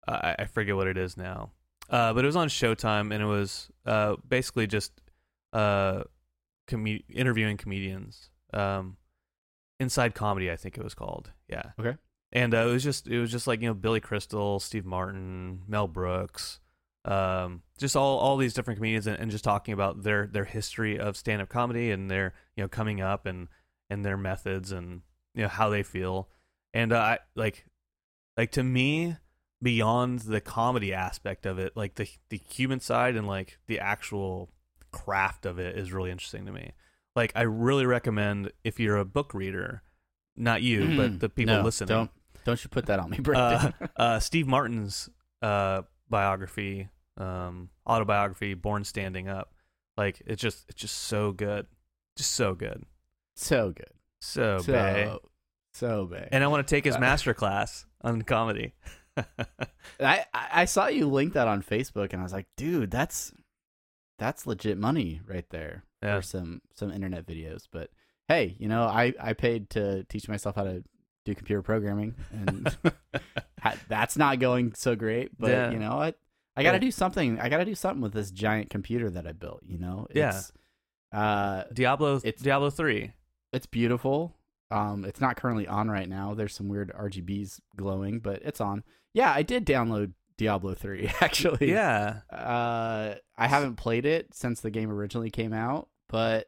[0.09, 1.53] uh, I forget what it is now,
[1.89, 4.93] uh, but it was on Showtime and it was uh, basically just
[5.53, 6.03] uh,
[6.67, 8.31] com- interviewing comedians.
[8.53, 8.97] Um,
[9.79, 11.31] Inside Comedy, I think it was called.
[11.49, 11.71] Yeah.
[11.79, 11.97] Okay.
[12.33, 15.63] And uh, it was just it was just like you know Billy Crystal, Steve Martin,
[15.67, 16.61] Mel Brooks,
[17.05, 20.99] um, just all all these different comedians and, and just talking about their their history
[20.99, 23.49] of stand-up comedy and their you know coming up and
[23.89, 25.01] and their methods and
[25.35, 26.29] you know how they feel
[26.75, 27.67] and uh, I like
[28.37, 29.17] like to me
[29.63, 34.51] beyond the comedy aspect of it like the the human side and like the actual
[34.91, 36.73] craft of it is really interesting to me
[37.15, 39.83] like i really recommend if you're a book reader
[40.37, 42.11] not you but the people No, listening Don't
[42.45, 43.75] don't you put that on me, uh, Brandon.
[43.97, 45.11] uh, Steve Martin's
[45.43, 49.53] uh, biography, um, autobiography, Born Standing Up.
[49.99, 51.67] Like it's just it's just so good,
[52.17, 52.85] just so good,
[53.37, 53.91] so good.
[54.23, 55.05] so, bae.
[55.05, 55.21] So
[55.73, 56.29] so bad.
[56.33, 58.75] And I want to take his master class on comedy.
[60.01, 63.33] I I saw you link that on Facebook, and I was like, dude, that's
[64.19, 66.17] that's legit money right there Yeah.
[66.17, 67.67] for some some internet videos.
[67.71, 67.91] But
[68.29, 70.85] hey, you know, I I paid to teach myself how to
[71.25, 72.77] do computer programming, and
[73.89, 75.31] that's not going so great.
[75.39, 75.71] But Yeah.
[75.71, 76.15] you know, I
[76.57, 76.81] I got to Yeah.
[76.81, 77.39] do something.
[77.41, 79.61] I got to do something with this giant computer that I built.
[79.67, 80.41] You know, Yeah.
[81.13, 83.13] Uh, Diablo, It's- Diablo three.
[83.53, 84.37] it's beautiful.
[84.71, 86.35] Um, it's not currently on right now.
[86.35, 88.85] There's some weird RGBs glowing, but it's on.
[89.15, 91.71] Yeah, I did download Diablo 3 actually.
[91.71, 96.47] Yeah, Uh, I haven't played it since the game originally came out, but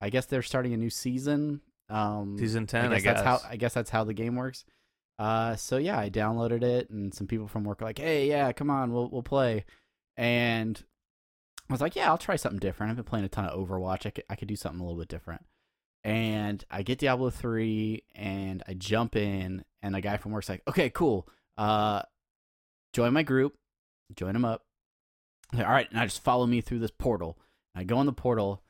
[0.00, 1.60] I guess they're starting a new season.
[1.88, 2.86] Um, season ten.
[2.92, 3.22] I guess, guess.
[3.22, 4.64] that's how I guess that's how the game works.
[5.18, 8.52] Uh, so yeah, I downloaded it, and some people from work were like, "Hey, yeah,
[8.52, 9.64] come on, we'll we'll play."
[10.16, 10.82] And
[11.68, 14.06] I was like, "Yeah, I'll try something different." I've been playing a ton of Overwatch.
[14.06, 15.44] I could I could do something a little bit different.
[16.02, 20.62] And I get Diablo three, and I jump in, and a guy from work's like,
[20.66, 21.28] "Okay, cool.
[21.58, 22.02] Uh,
[22.94, 23.54] join my group.
[24.14, 24.64] Join them up."
[25.52, 27.38] Like, All right, now just follow me through this portal.
[27.74, 28.62] I go in the portal,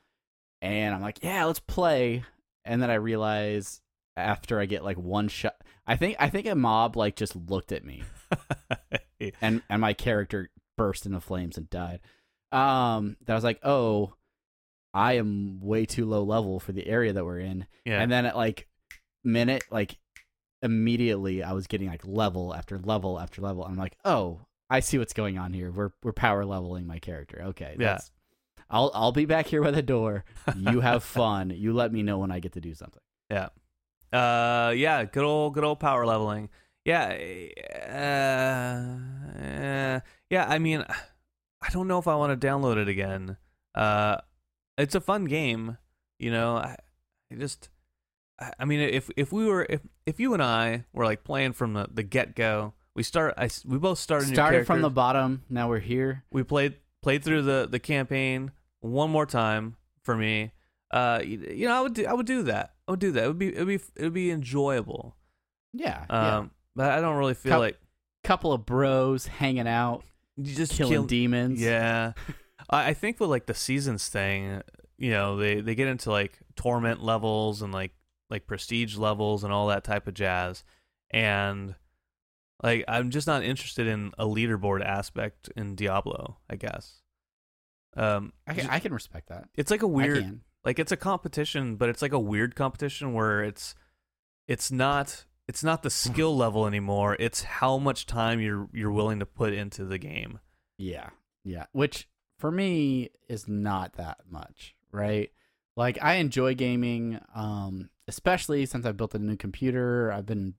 [0.60, 2.24] and I'm like, "Yeah, let's play."
[2.64, 3.80] And then I realize
[4.16, 5.54] after I get like one shot,
[5.86, 8.02] I think I think a mob like just looked at me,
[9.40, 12.00] and and my character burst into flames and died.
[12.50, 14.14] Um, that I was like, "Oh,
[14.94, 18.26] I am way too low level for the area that we're in." yeah, And then
[18.26, 18.66] at like
[19.24, 19.98] minute, like
[20.62, 23.64] immediately, I was getting like level after level after level.
[23.64, 25.70] I'm like, oh, I see what's going on here.
[25.70, 27.42] We're we're power leveling my character.
[27.48, 27.86] Okay, Yeah.
[27.86, 28.10] that's-
[28.72, 30.24] I'll I'll be back here by the door.
[30.56, 31.50] You have fun.
[31.50, 33.02] you let me know when I get to do something.
[33.28, 33.48] yeah,
[34.12, 35.04] uh, yeah.
[35.04, 36.50] Good old, good old power leveling.
[36.84, 37.08] Yeah,
[37.88, 40.00] uh, uh,
[40.30, 40.46] yeah.
[40.48, 40.84] I mean,
[41.62, 43.36] I don't know if I want to download it again.
[43.74, 44.18] Uh,
[44.80, 45.78] it's a fun game,
[46.18, 46.56] you know.
[46.56, 46.76] I,
[47.32, 47.68] I just,
[48.40, 51.52] I, I mean, if if we were if if you and I were like playing
[51.52, 53.34] from the, the get go, we start.
[53.36, 54.28] I we both started.
[54.32, 55.42] Started from the bottom.
[55.48, 56.24] Now we're here.
[56.30, 60.52] we played played through the the campaign one more time for me.
[60.90, 62.74] Uh, you, you know, I would do, I would do that.
[62.88, 63.24] I would do that.
[63.24, 65.16] It would be it would be it would be enjoyable.
[65.72, 66.04] Yeah.
[66.10, 66.44] Um, yeah.
[66.74, 67.78] but I don't really feel Cup- like
[68.24, 70.02] Couple of bros hanging out,
[70.36, 71.58] you just killing kill- demons.
[71.60, 72.12] Yeah,
[72.68, 74.62] I, think with like the seasons thing,
[74.98, 77.92] you know, they they get into like torment levels and like
[78.28, 80.62] like prestige levels and all that type of jazz,
[81.10, 81.74] and
[82.62, 86.38] like I'm just not interested in a leaderboard aspect in Diablo.
[86.48, 87.00] I guess.
[87.96, 89.48] Um, I can, I can respect that.
[89.56, 93.42] it's like a weird like it's a competition but it's like a weird competition where
[93.42, 93.74] it's
[94.46, 99.18] it's not it's not the skill level anymore it's how much time you're you're willing
[99.18, 100.38] to put into the game
[100.78, 101.08] Yeah.
[101.44, 101.66] Yeah.
[101.72, 102.08] Which
[102.40, 105.30] for me is not that much, right?
[105.76, 110.10] Like I enjoy gaming, um, especially since I've built a new computer.
[110.12, 110.54] I've been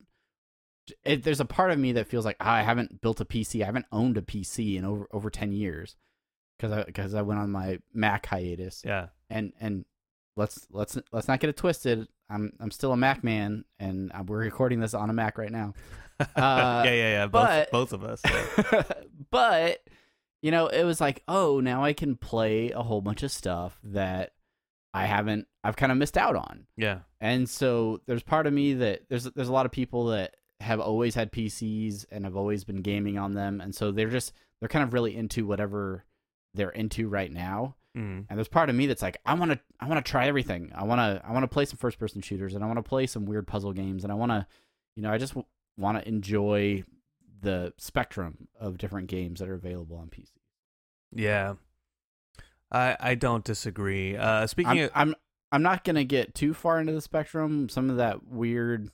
[1.05, 3.61] it, there's a part of me that feels like ah, I haven't built a PC.
[3.61, 5.95] I haven't owned a PC in over over 10 years
[6.59, 8.83] cuz I cuz I went on my Mac hiatus.
[8.85, 9.85] yeah And and
[10.35, 12.07] let's let's let's not get it twisted.
[12.29, 15.73] I'm I'm still a Mac man and we're recording this on a Mac right now.
[16.21, 18.83] Uh, yeah yeah yeah both, but- both of us yeah.
[19.31, 19.79] but
[20.41, 23.79] you know, it was like, oh, now I can play a whole bunch of stuff
[23.83, 24.33] that
[24.93, 26.65] I haven't I've kind of missed out on.
[26.75, 26.99] Yeah.
[27.19, 30.79] And so there's part of me that there's there's a lot of people that have
[30.79, 34.69] always had PCs and have always been gaming on them and so they're just they're
[34.69, 36.05] kind of really into whatever
[36.53, 37.75] they're into right now.
[37.97, 38.25] Mm.
[38.29, 40.71] And there's part of me that's like I want to I want to try everything.
[40.73, 42.83] I want to I want to play some first person shooters and I want to
[42.83, 44.47] play some weird puzzle games and I want to
[44.95, 46.83] you know I just w- want to enjoy
[47.41, 50.29] the spectrum of different games that are available on PC.
[51.13, 51.55] Yeah.
[52.71, 54.15] I I don't disagree.
[54.15, 55.15] Uh, speaking I'm, of, I'm
[55.51, 57.67] I'm not gonna get too far into the spectrum.
[57.69, 58.89] Some of that weird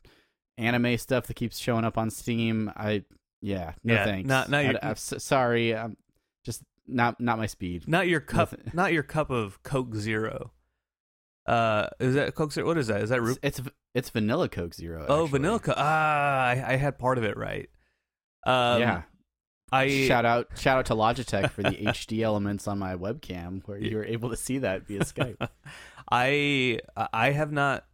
[0.58, 3.04] anime stuff that keeps showing up on Steam, I
[3.42, 4.28] yeah, no Yeah, thanks.
[4.28, 5.96] not- not your- s- sorry, I'm
[6.44, 7.88] just not not my speed.
[7.88, 8.72] not your cup, Nothing.
[8.74, 10.52] not your cup of Coke Zero.
[11.46, 12.66] Uh, is that Coke Zero?
[12.68, 13.02] What is that?
[13.02, 13.62] Is that It's, Ru- it's
[13.94, 15.06] it's vanilla Coke Zero.
[15.08, 15.76] Oh, vanilla Coke.
[15.78, 17.70] Ah, I, I had part of it right.
[18.48, 19.02] Um, yeah.
[19.72, 23.78] I shout out shout out to Logitech for the HD elements on my webcam where
[23.78, 25.50] you were able to see that via Skype.
[26.12, 27.86] I I have not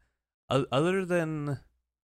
[0.49, 1.59] other than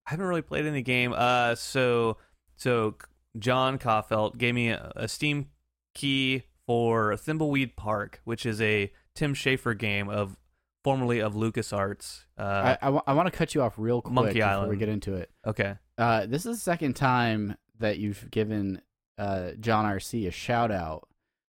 [0.06, 1.14] I haven't really played any game.
[1.16, 2.16] Uh, so
[2.56, 2.96] so
[3.38, 5.50] John Kaufelt gave me a, a Steam
[5.94, 10.36] key for Thimbleweed Park, which is a Tim Schafer game of
[10.82, 12.24] formerly of LucasArts.
[12.36, 15.14] Uh, I, I, want to cut you off real quick Monkey before we get into
[15.14, 15.30] it.
[15.46, 15.76] okay.
[15.98, 18.80] Uh, this is the second time that you've given
[19.18, 21.08] uh, John RC a shout out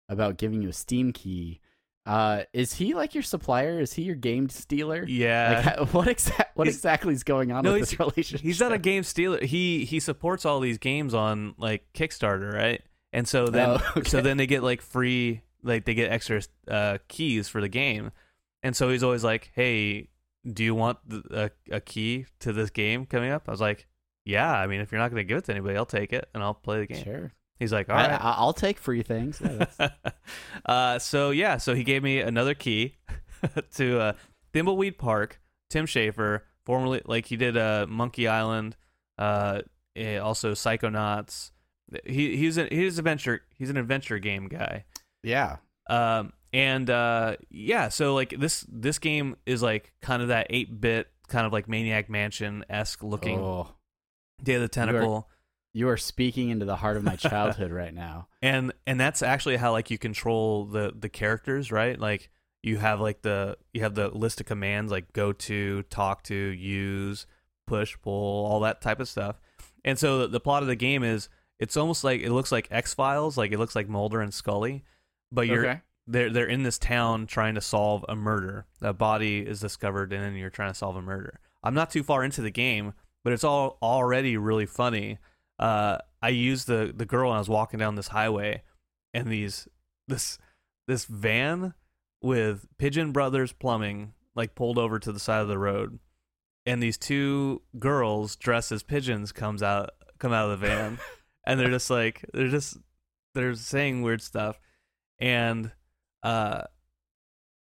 [0.08, 1.60] about giving you a Steam key.
[2.04, 3.80] Uh, is he like your supplier?
[3.80, 5.04] Is he your game stealer?
[5.08, 5.74] Yeah.
[5.80, 8.40] Like, what exa- what He's- exactly is going on No, with this relationship?
[8.42, 9.44] He's not a game stealer.
[9.44, 12.80] He he supports all these games on like Kickstarter, right?
[13.12, 16.98] And so then Oh, so then they get like free like they get extra uh,
[17.08, 18.12] keys for the game.
[18.62, 20.08] And so he's always like, "Hey,
[20.48, 23.86] do you want the, a a key to this game coming up?" I was like,
[24.26, 26.28] "Yeah, I mean, if you're not going to give it to anybody, I'll take it
[26.34, 27.32] and I'll play the game." Sure.
[27.58, 29.40] He's like, "All right." I- I'll take free things.
[29.42, 29.88] Yeah,
[30.66, 32.96] uh, so yeah, so he gave me another key
[33.76, 34.12] to uh,
[34.52, 35.40] Thimbleweed Park.
[35.70, 38.76] Tim Schafer, formerly like he did uh, Monkey Island,
[39.18, 39.62] uh,
[39.96, 41.50] eh, also Psychonauts.
[42.04, 44.84] He he's a he's adventure he's an adventure game guy.
[45.22, 45.56] yeah.
[45.88, 50.80] Um, and uh, yeah, so like this this game is like kind of that eight
[50.80, 53.68] bit kind of like Maniac Mansion esque looking Oh,
[54.42, 55.28] Day of the Tentacle.
[55.72, 58.28] you are speaking into the heart of my childhood right now.
[58.42, 62.30] and and that's actually how like you control the the characters right like
[62.62, 66.34] you have like the you have the list of commands like go to talk to
[66.34, 67.26] use
[67.66, 69.40] push pull all that type of stuff
[69.84, 72.68] and so the, the plot of the game is it's almost like it looks like
[72.70, 74.84] x files like it looks like mulder and scully
[75.32, 75.80] but you're Okay.
[76.06, 80.22] they're they're in this town trying to solve a murder a body is discovered and
[80.22, 82.94] then you're trying to solve a murder i'm not too far into the game
[83.26, 85.18] but it's all already really funny.
[85.58, 88.62] Uh, I used the the girl and I was walking down this highway,
[89.12, 89.66] and these
[90.06, 90.38] this
[90.86, 91.74] this van
[92.22, 95.98] with Pigeon Brothers Plumbing like pulled over to the side of the road,
[96.66, 101.00] and these two girls dressed as pigeons comes out come out of the van,
[101.44, 102.76] and they're just like they're just
[103.34, 104.60] they're saying weird stuff,
[105.18, 105.72] and
[106.22, 106.62] uh,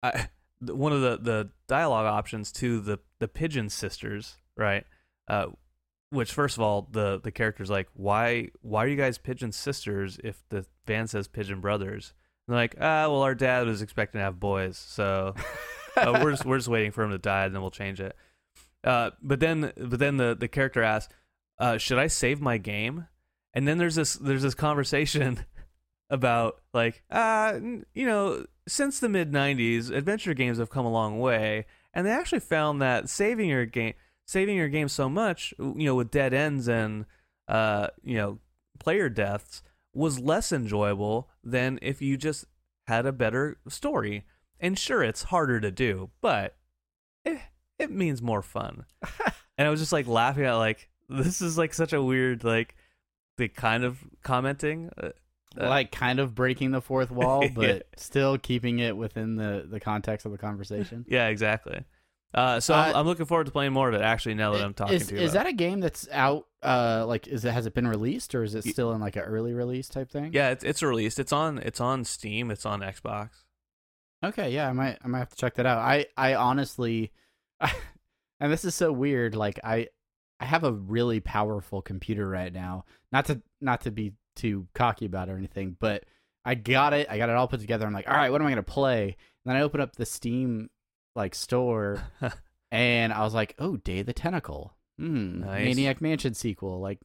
[0.03, 0.27] I
[0.61, 4.85] one of the the dialogue options to the the pigeon sisters right
[5.29, 5.47] uh
[6.11, 10.19] which first of all the the character's like why why are you guys pigeon sisters
[10.23, 12.13] if the van says pigeon brothers?
[12.47, 15.35] And they're like ah well our dad was expecting to have boys so
[15.97, 18.15] uh, we're just we're just waiting for him to die and then we'll change it.
[18.83, 21.13] Uh but then but then the the character asks
[21.59, 23.07] uh should i save my game?
[23.53, 25.45] And then there's this there's this conversation
[26.09, 27.59] about like uh
[27.93, 32.11] you know since the mid 90s adventure games have come a long way and they
[32.11, 33.93] actually found that saving your game
[34.29, 37.03] saving your game so much you know with dead ends and
[37.47, 38.37] uh you know
[38.77, 42.45] player deaths was less enjoyable than if you just
[42.85, 44.23] had a better story
[44.59, 46.55] and sure it's harder to do but
[47.25, 47.39] it,
[47.79, 48.85] it means more fun
[49.57, 52.75] and i was just like laughing at like this is like such a weird like
[53.37, 55.07] the kind of commenting uh,
[55.59, 57.79] uh, like kind of breaking the fourth wall, but Yeah.
[57.97, 61.03] still keeping it within the the context of the conversation.
[61.07, 61.83] Yeah, exactly.
[62.33, 64.01] Uh, so I'm, Uh, I'm looking forward to playing more of it.
[64.01, 66.45] Actually, now that I'm talking is, to you, is about that a game that's out?
[66.61, 69.23] Uh, like, is it has it been released or is it still in like an
[69.23, 70.31] early release type thing?
[70.33, 71.19] yeah, it's it's released.
[71.19, 72.51] It's on it's on Steam.
[72.51, 73.29] It's on Xbox.
[74.23, 75.79] Okay, yeah, I might I might have to check that out.
[75.79, 77.11] I I honestly,
[77.61, 79.35] and this is so weird.
[79.35, 79.87] Like I
[80.39, 82.85] I have a really powerful computer right now.
[83.11, 86.03] Not to not to be too cocky about it or anything, but
[86.45, 87.07] I got it.
[87.09, 87.85] I got it all put together.
[87.87, 89.03] I'm like, all right, what am I gonna play?
[89.03, 90.69] And then I open up the Steam
[91.19, 92.01] like store,
[92.71, 95.65] and I was like, oh, Day of the Tentacle, hmm, Nice.
[95.65, 96.99] Maniac Mansion sequel, like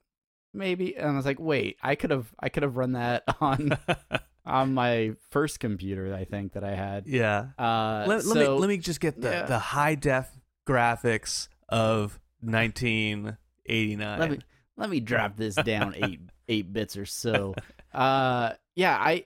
[0.55, 0.97] maybe.
[0.97, 3.77] And I was like, wait, I could have I could have run that on
[4.47, 7.07] on my first computer, I think that I had.
[7.07, 7.49] Yeah.
[7.59, 9.47] Uh, let, let me let me just get the, yeah.
[9.47, 10.31] the high def
[10.67, 14.19] graphics of 1989.
[14.19, 14.39] let me
[14.77, 17.55] let me drop this down eight eight bits or so.
[17.93, 19.25] Uh, yeah, I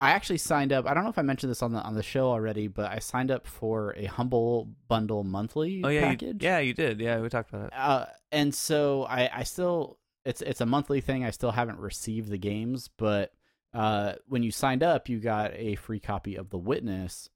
[0.00, 0.86] I actually signed up.
[0.86, 2.98] I don't know if I mentioned this on the on the show already, but I
[2.98, 7.00] signed up for a humble bundle monthly oh yeah, you, yeah, you did.
[7.00, 7.72] Yeah, we talked about it.
[7.74, 11.24] Uh, and so I I still it's it's a monthly thing.
[11.24, 13.32] I still haven't received the games, but
[13.72, 17.30] uh, when you signed up, you got a free copy of The Witness,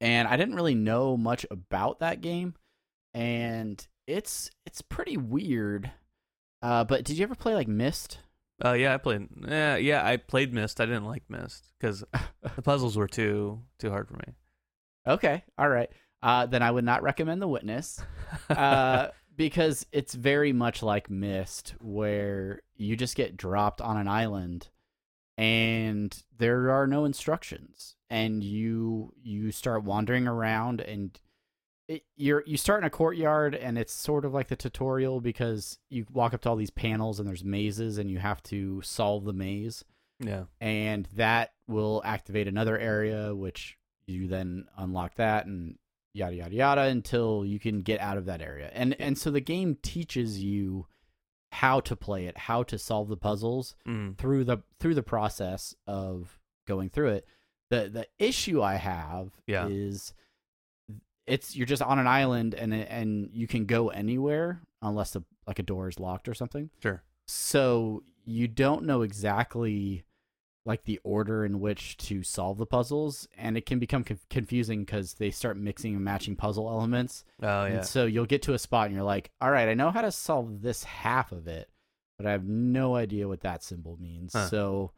[0.00, 2.54] and I didn't really know much about that game,
[3.12, 5.90] and it's it's pretty weird.
[6.62, 8.18] Uh, but did you ever play like Myst?
[8.64, 9.28] Uh, yeah, I played.
[9.46, 10.80] Yeah, yeah, I played Myst.
[10.80, 12.04] I didn't like Myst because
[12.56, 14.34] the puzzles were too too hard for me.
[15.06, 15.90] Okay, all right.
[16.22, 18.02] Uh, then I would not recommend The Witness,
[18.50, 24.68] uh, because it's very much like Myst, where you just get dropped on an island,
[25.38, 31.18] and there are no instructions, and you you start wandering around, and
[31.90, 35.78] it, you're you start in a courtyard, and it's sort of like the tutorial because
[35.88, 39.24] you walk up to all these panels, and there's mazes, and you have to solve
[39.24, 39.84] the maze
[40.20, 40.44] yeah.
[40.60, 43.76] and that will activate another area which
[44.06, 45.78] you then unlock that and
[46.12, 49.40] yada yada yada until you can get out of that area and and so the
[49.40, 50.86] game teaches you
[51.52, 54.18] how to play it how to solve the puzzles Mm.
[54.18, 57.26] through the through the process of going through it
[57.70, 59.68] the the issue i have Yeah.
[59.68, 60.12] is
[61.30, 65.58] it's you're just on an island and and you can go anywhere unless the like
[65.58, 67.02] a door is locked or something Sure.
[67.26, 70.04] so you don't know exactly
[70.66, 74.84] like the order in which to solve the puzzles and it can become conf- confusing
[74.84, 77.66] because they start mixing and matching puzzle elements Oh yeah.
[77.66, 80.02] and so you'll get to a spot and you're like all right i know how
[80.02, 81.68] to solve this half of it
[82.18, 84.48] but i have no idea what that symbol means Huh.
[84.48, 84.92] so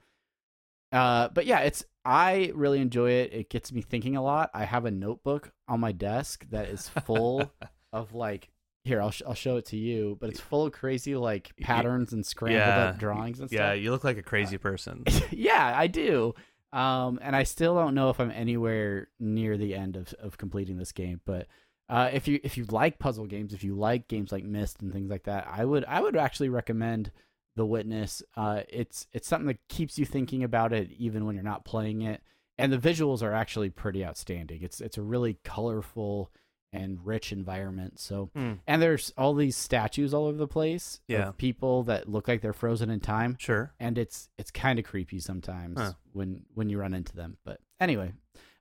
[0.91, 4.65] uh but yeah it's i really enjoy it it gets me thinking a lot i
[4.65, 7.51] have a notebook on my desk that is full
[7.93, 8.49] of like
[8.85, 12.13] here I'll, sh- I'll show it to you but it's full of crazy like patterns
[12.13, 12.89] and scrambled yeah.
[12.89, 15.05] up drawings and yeah, stuff you look like a crazy person.
[15.31, 16.35] yeah i do
[16.73, 20.79] um and i still don't know if i'm anywhere near the end of, of completing
[20.79, 21.47] this game but
[21.89, 24.93] uh if you if you like puzzle games if you like games like myst and
[24.93, 27.13] things like that i would i would actually recommend
[27.57, 31.45] the witness uh it's it's something that keeps you thinking about it even when you're
[31.45, 32.23] not playing it
[32.59, 36.31] and the visuals are actually pretty outstanding it's it's a really colorful
[36.75, 38.53] and rich environment so Hmm.
[38.67, 41.29] and there's all these statues all over the place Yeah.
[41.29, 43.75] of people that look like they're frozen in time Sure.
[43.79, 45.93] and it's it's kind of creepy sometimes Huh.
[46.13, 47.37] when when you run into them.
[47.45, 48.13] But anyway,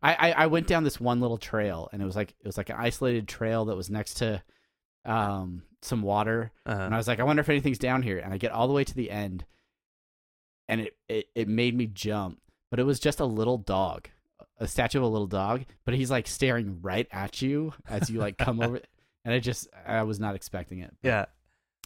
[0.01, 2.57] I, I I went down this one little trail, and it was like it was
[2.57, 4.43] like an isolated trail that was next to
[5.05, 6.81] um some water, Uh-huh.
[6.83, 8.17] and I was like, I wonder if anything's down here.
[8.19, 9.45] And I get all the way to the end,
[10.67, 14.09] and it it, it made me jump, but it was just a little dog,
[14.57, 18.19] a statue of a little dog, but he's like staring right at you as you
[18.19, 18.79] like come over.
[19.23, 20.95] And I just I was not expecting it.
[21.03, 21.25] But yeah.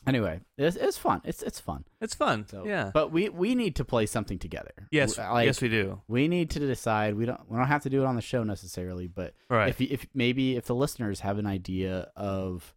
[0.08, 1.20] Anyway, it's it's fun.
[1.26, 1.84] It's it's fun.
[2.00, 2.46] It's fun.
[2.48, 2.91] So, yeah.
[2.93, 4.72] But we we need to play something together.
[4.91, 5.18] yes.
[5.18, 6.02] Like, yes, we do.
[6.08, 7.16] we need to decide.
[7.16, 9.68] We don't we don't have to do it on the show necessarily, but Right.
[9.68, 12.74] if if maybe if the listeners have an idea of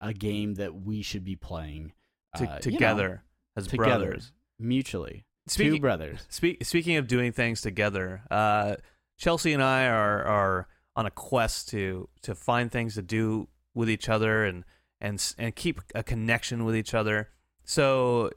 [0.00, 1.92] a game that we should be playing
[2.36, 3.24] To- uh, you know, together
[3.56, 4.32] as together brothers.
[4.58, 6.26] mutually, two Speaking, brothers.
[6.28, 8.76] Speak, speaking of doing things together, uh,
[9.18, 13.88] Chelsea and I are are on a quest to to find things to do with
[13.90, 14.64] each other and
[15.00, 17.30] and and keep a connection with each other.
[17.64, 18.30] So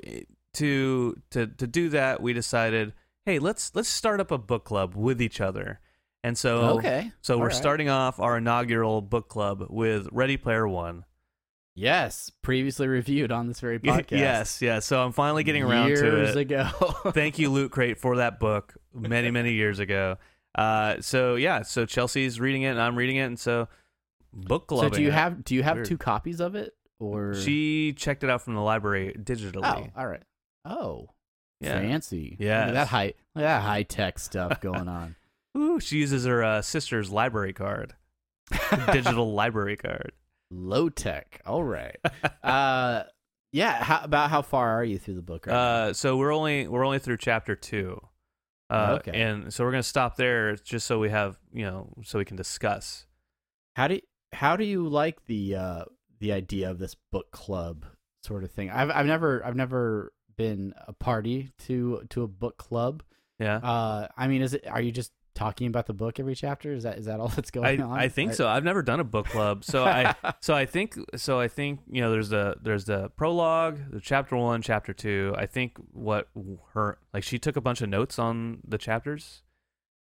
[0.55, 2.93] to to to do that, we decided,
[3.25, 5.79] hey, let's let's start up a book club with each other.
[6.23, 7.55] And so okay, so All we're right.
[7.55, 11.05] starting off our inaugural book club with Ready Player One.
[11.75, 14.11] Yes, previously reviewed on this very podcast.
[14.11, 14.85] yes, yes.
[14.85, 16.17] So I'm finally getting around years to it.
[16.23, 16.69] Years ago.
[17.11, 20.17] Thank you, Loot Crate, for that book many, many years ago.
[20.55, 23.67] Uh, so yeah, so Chelsea's reading it and I'm reading it, and so
[24.31, 25.13] book so do you it.
[25.13, 25.87] have do you have Weird.
[25.87, 29.61] two copies of it or She checked it out from the library digitally.
[29.63, 30.21] Oh, all right.
[30.65, 31.09] Oh,
[31.59, 31.79] Yeah.
[31.79, 32.37] fancy.
[32.39, 35.15] Yeah, that high look at that high tech stuff going on.
[35.57, 37.93] Ooh, she uses her uh, sister's library card,
[38.91, 40.11] digital library card.
[40.53, 41.41] Low tech.
[41.45, 41.97] All right.
[42.43, 43.03] uh,
[43.51, 43.83] yeah.
[43.83, 45.47] How, about how far are you through the book?
[45.47, 45.55] Right?
[45.55, 47.99] Uh, so we're only we're only through chapter two.
[48.69, 49.19] Uh, Okay.
[49.19, 52.37] And so we're gonna stop there just so we have you know so we can
[52.37, 53.05] discuss.
[53.75, 54.01] How do you,
[54.31, 55.85] how do you like the uh,
[56.19, 57.85] the idea of this book club
[58.23, 58.69] sort of thing?
[58.69, 63.03] I've I've never I've never been a party to to a book club.
[63.39, 63.57] Yeah.
[63.57, 66.73] Uh, I mean, is it are you just talking about the book every chapter?
[66.73, 67.99] Is that is that all that's going I, on?
[67.99, 68.47] I think so.
[68.47, 72.01] I've never done a book club, so I so I think so I think you
[72.01, 75.33] know there's the there's the prologue, the chapter one, chapter two.
[75.37, 76.29] I think what
[76.73, 79.43] her like she took a bunch of notes on the chapters,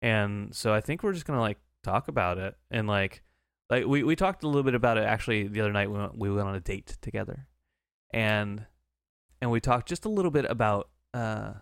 [0.01, 3.23] and so I think we're just gonna like talk about it and like
[3.69, 5.91] like we we talked a little bit about it actually the other night.
[5.91, 7.47] We went, we went on a date together,
[8.13, 8.65] and
[9.41, 11.53] and we talked just a little bit about uh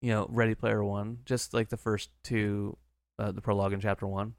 [0.00, 2.78] you know Ready Player One, just like the first two,
[3.20, 4.34] uh, the prologue in chapter one,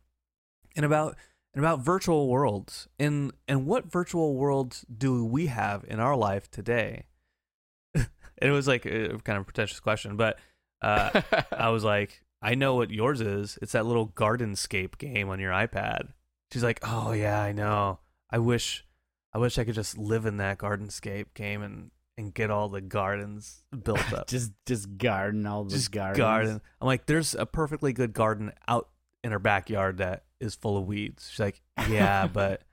[0.75, 1.15] and about
[1.53, 6.49] and about virtual worlds and and what virtual worlds do we have in our life
[6.49, 7.05] today?
[7.95, 10.39] it was like a kind of pretentious question, but
[10.81, 11.21] uh,
[11.51, 13.59] I was like, I know what yours is.
[13.61, 16.13] It's that little Gardenscape game on your iPad.
[16.51, 17.99] She's like, Oh yeah, I know.
[18.29, 18.85] I wish,
[19.33, 22.81] I wish I could just live in that Gardenscape game and and get all the
[22.81, 24.27] gardens built up.
[24.27, 26.17] just just garden all the just gardens.
[26.17, 26.61] garden.
[26.81, 28.89] I'm like, there's a perfectly good garden out
[29.23, 31.29] in her backyard that is full of weeds.
[31.29, 32.63] She's like, yeah, but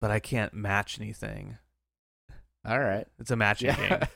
[0.00, 1.58] but I can't match anything.
[2.66, 3.06] All right.
[3.18, 3.98] It's a matching Yeah.
[3.98, 4.08] game.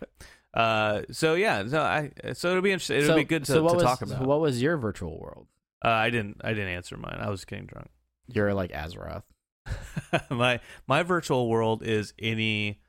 [0.52, 2.98] Uh, so yeah, so I so it'll be interesting.
[2.98, 4.26] It'll so, be good to, so what to was, talk so about.
[4.26, 5.46] what was your virtual world?
[5.84, 7.18] uh, I didn't I didn't answer mine.
[7.20, 7.88] I was getting drunk.
[8.28, 9.24] You're like Azeroth.
[10.30, 12.80] my my virtual world is any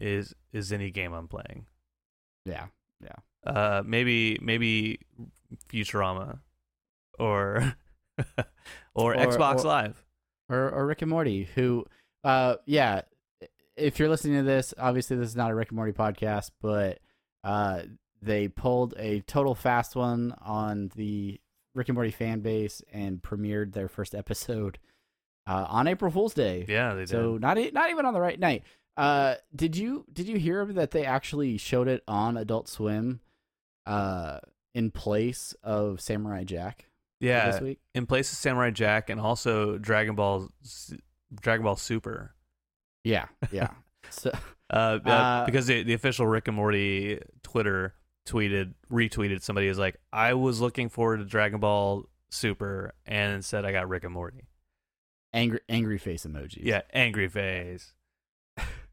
[0.00, 1.66] is is any game I'm playing.
[2.44, 2.66] Yeah.
[3.46, 4.98] Uh, maybe maybe
[5.72, 6.40] Futurama,
[7.18, 7.74] or
[8.18, 8.34] or,
[8.94, 10.04] Or- Xbox or- Live.
[10.50, 11.86] or or Rick and Morty, who,
[12.22, 13.00] uh, yeah,
[13.76, 16.98] if you're listening to this, obviously this is not a Rick and Morty podcast, but
[17.42, 17.82] uh,
[18.20, 21.40] they pulled a total fast one on the
[21.74, 24.78] Rick and Morty fan base and premiered their first episode
[25.46, 26.66] uh, on April Fool's Day.
[26.68, 27.08] Yeah, they did.
[27.08, 28.64] So not e- not even on the right night.
[29.00, 33.20] Uh, did you did you hear that they actually showed it on Adult Swim,
[33.86, 34.40] uh,
[34.74, 36.84] in place of Samurai Jack?
[37.18, 37.78] yeah, this week.
[37.94, 40.48] in place of Samurai Jack and also Dragon Ball
[41.40, 42.34] Dragon Ball Super.
[43.02, 43.70] Yeah, yeah.
[44.10, 44.32] so
[44.72, 47.94] Uh, uh, because the, the official Rick and Morty Twitter
[48.28, 53.64] tweeted retweeted somebody was like, I was looking forward to Dragon Ball Super and instead
[53.64, 54.46] I got Rick and Morty.
[55.32, 56.60] angry angry face emojis.
[56.62, 57.94] Yeah, angry face.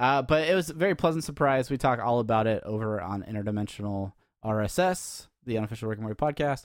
[0.00, 1.70] Uh, but it was a very pleasant surprise.
[1.70, 4.12] We talk all about it over on Interdimensional
[4.44, 6.64] RSS, the unofficial Rick and Morty podcast.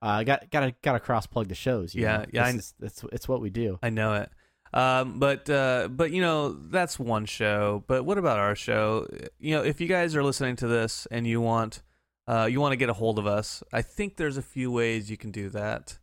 [0.00, 1.94] Uh, got got to got to cross plug the shows.
[1.94, 2.24] you Yeah, know?
[2.32, 3.78] yeah, This I- is- it's it's what we do.
[3.82, 4.30] I know it.
[4.72, 7.82] Um, but uh, but you know that's one show.
[7.88, 9.06] But what about our show?
[9.38, 11.82] You know, if you guys are listening to this and you want
[12.28, 15.10] uh, you want to get a hold of us, I think there's a few ways
[15.10, 15.98] you can do that.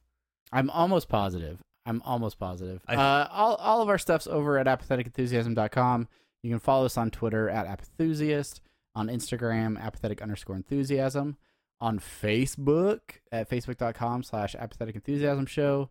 [0.52, 1.62] I'm almost positive.
[1.86, 2.82] I'm almost positive.
[2.88, 6.08] I- uh, all all of our stuff's over at apatheticenthusiasm.com.
[6.44, 8.60] You can follow us on Twitter at apathusiast,
[8.96, 11.38] on Instagram apathetic underscore enthusiasm,
[11.82, 13.00] on Facebook
[13.32, 15.90] at facebook.com slash apathetic enthusiasm show.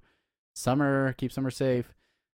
[0.54, 1.92] Summer, keep summer safe.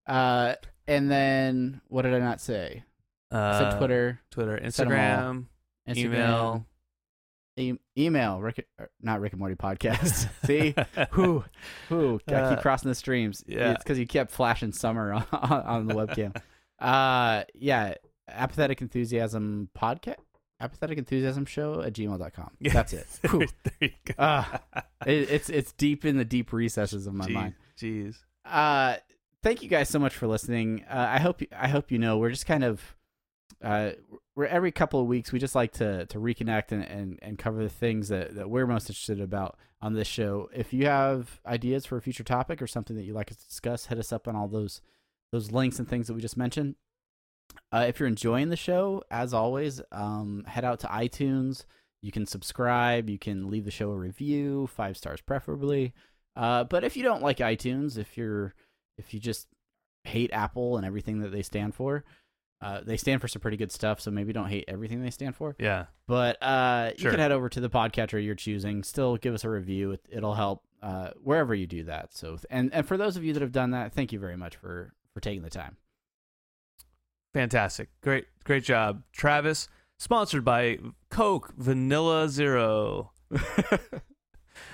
[0.08, 0.56] Uh,
[0.88, 2.84] and then what did I not say?
[3.32, 4.68] I Uh, said Twitter, Twitter, all.
[4.68, 5.46] Instagram,
[5.88, 6.66] Instagram, email.
[7.58, 10.30] e- email, Rick, er, not Rick and Morty podcast.
[10.46, 10.74] See,
[11.12, 11.44] who,
[11.90, 13.44] who, gotta keep Uh, crossing the streams.
[13.48, 13.72] yeah.
[13.74, 16.36] it's because you kept flashing summer on, on the webcam.
[16.80, 17.96] uh, yeah,
[18.30, 20.16] apathetic enthusiasm podcast,
[20.60, 22.52] apathetic enthusiasm show at gmail.com.
[22.62, 23.08] That's it.
[23.22, 23.48] There
[23.82, 24.14] you go.
[24.20, 24.62] Ah,
[25.06, 27.54] it, it's it's deep in the deep recesses of my Jeez, mind.
[27.80, 28.16] Jeez.
[28.46, 28.96] uh
[29.44, 32.32] thank you guys so much for listening uh, i hope i hope you know we're
[32.32, 32.82] just kind of
[33.64, 33.92] uh
[34.36, 37.62] we're every couple of weeks we just like to to reconnect and and, and cover
[37.62, 41.86] the things that that we're most interested about on this show if you have ideas
[41.86, 44.28] for a future topic or something that you'd like us to discuss hit us up
[44.28, 44.82] on all those
[45.32, 46.76] those links and things that we just mentioned
[47.72, 51.66] uh, if you're enjoying the show as always um head out to itunes
[52.02, 55.94] you can subscribe you can leave the show a review five stars preferably
[56.38, 58.54] uh, but if you don't like iTunes, if you're
[58.98, 59.48] if you just
[60.04, 62.06] hate Apple and everything that they stand for,
[62.62, 64.00] uh, they stand for some pretty good stuff.
[64.00, 65.56] So maybe don't hate everything they stand for.
[65.60, 65.86] Yeah.
[66.08, 68.84] But uh, you can head over to the podcatcher you're choosing.
[68.84, 69.92] Still give us a review.
[69.92, 72.14] It, it'll help uh, wherever you do that.
[72.14, 74.56] So and and for those of you that have done that, thank you very much
[74.56, 75.76] for for taking the time.
[77.38, 77.90] Fantastic.
[78.02, 79.04] Great great job.
[79.12, 79.68] Travis,
[80.00, 80.80] sponsored by
[81.12, 83.12] Coke Vanilla Zero.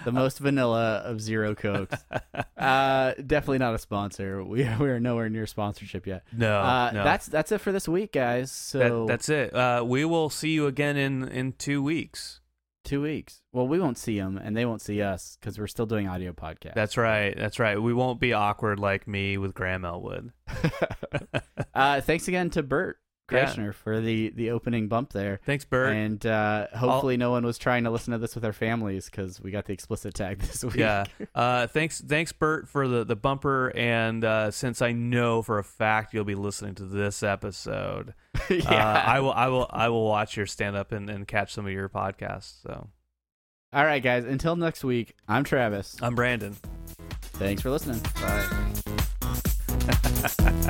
[0.05, 1.97] the most vanilla of zero cokes.
[2.55, 4.41] Uh, definitely not a sponsor.
[4.41, 6.23] We we are nowhere near sponsorship yet.
[6.31, 7.03] no, uh, no.
[7.03, 8.53] That's that's it for this week, guys.
[8.53, 9.53] So that, that's it.
[9.53, 12.39] Uh, we will see you again in in two weeks.
[12.83, 13.41] Two weeks.
[13.51, 16.33] Well, we won't see them, and they won't see us because we're still doing audio
[16.33, 16.73] podcast.
[16.73, 17.35] That's right.
[17.35, 17.81] That's right.
[17.81, 20.31] We won't be awkward like me with Graham Elwood.
[21.73, 22.97] uh, thanks again to Bert
[23.33, 23.71] Yeah.
[23.71, 25.39] For the the opening bump there.
[25.45, 25.93] Thanks, Bert.
[25.93, 29.41] And uh, hopefully, no one was trying to listen to this with their families because
[29.41, 30.75] we got the explicit tag this week.
[30.75, 31.05] Yeah.
[31.33, 33.71] Uh, thanks, thanks, Bert, for the the bumper.
[33.75, 38.13] And uh, since I know for a fact you'll be listening to this episode,
[38.49, 38.63] yeah.
[38.69, 41.65] uh, I will, I will, I will watch your stand up and, and catch some
[41.65, 42.61] of your podcasts.
[42.63, 42.89] So
[43.73, 44.25] All right, guys.
[44.25, 45.97] Until next week, I'm Travis.
[46.01, 46.55] I'm Brandon.
[47.21, 47.99] Thanks for listening.
[48.21, 48.49] Bye.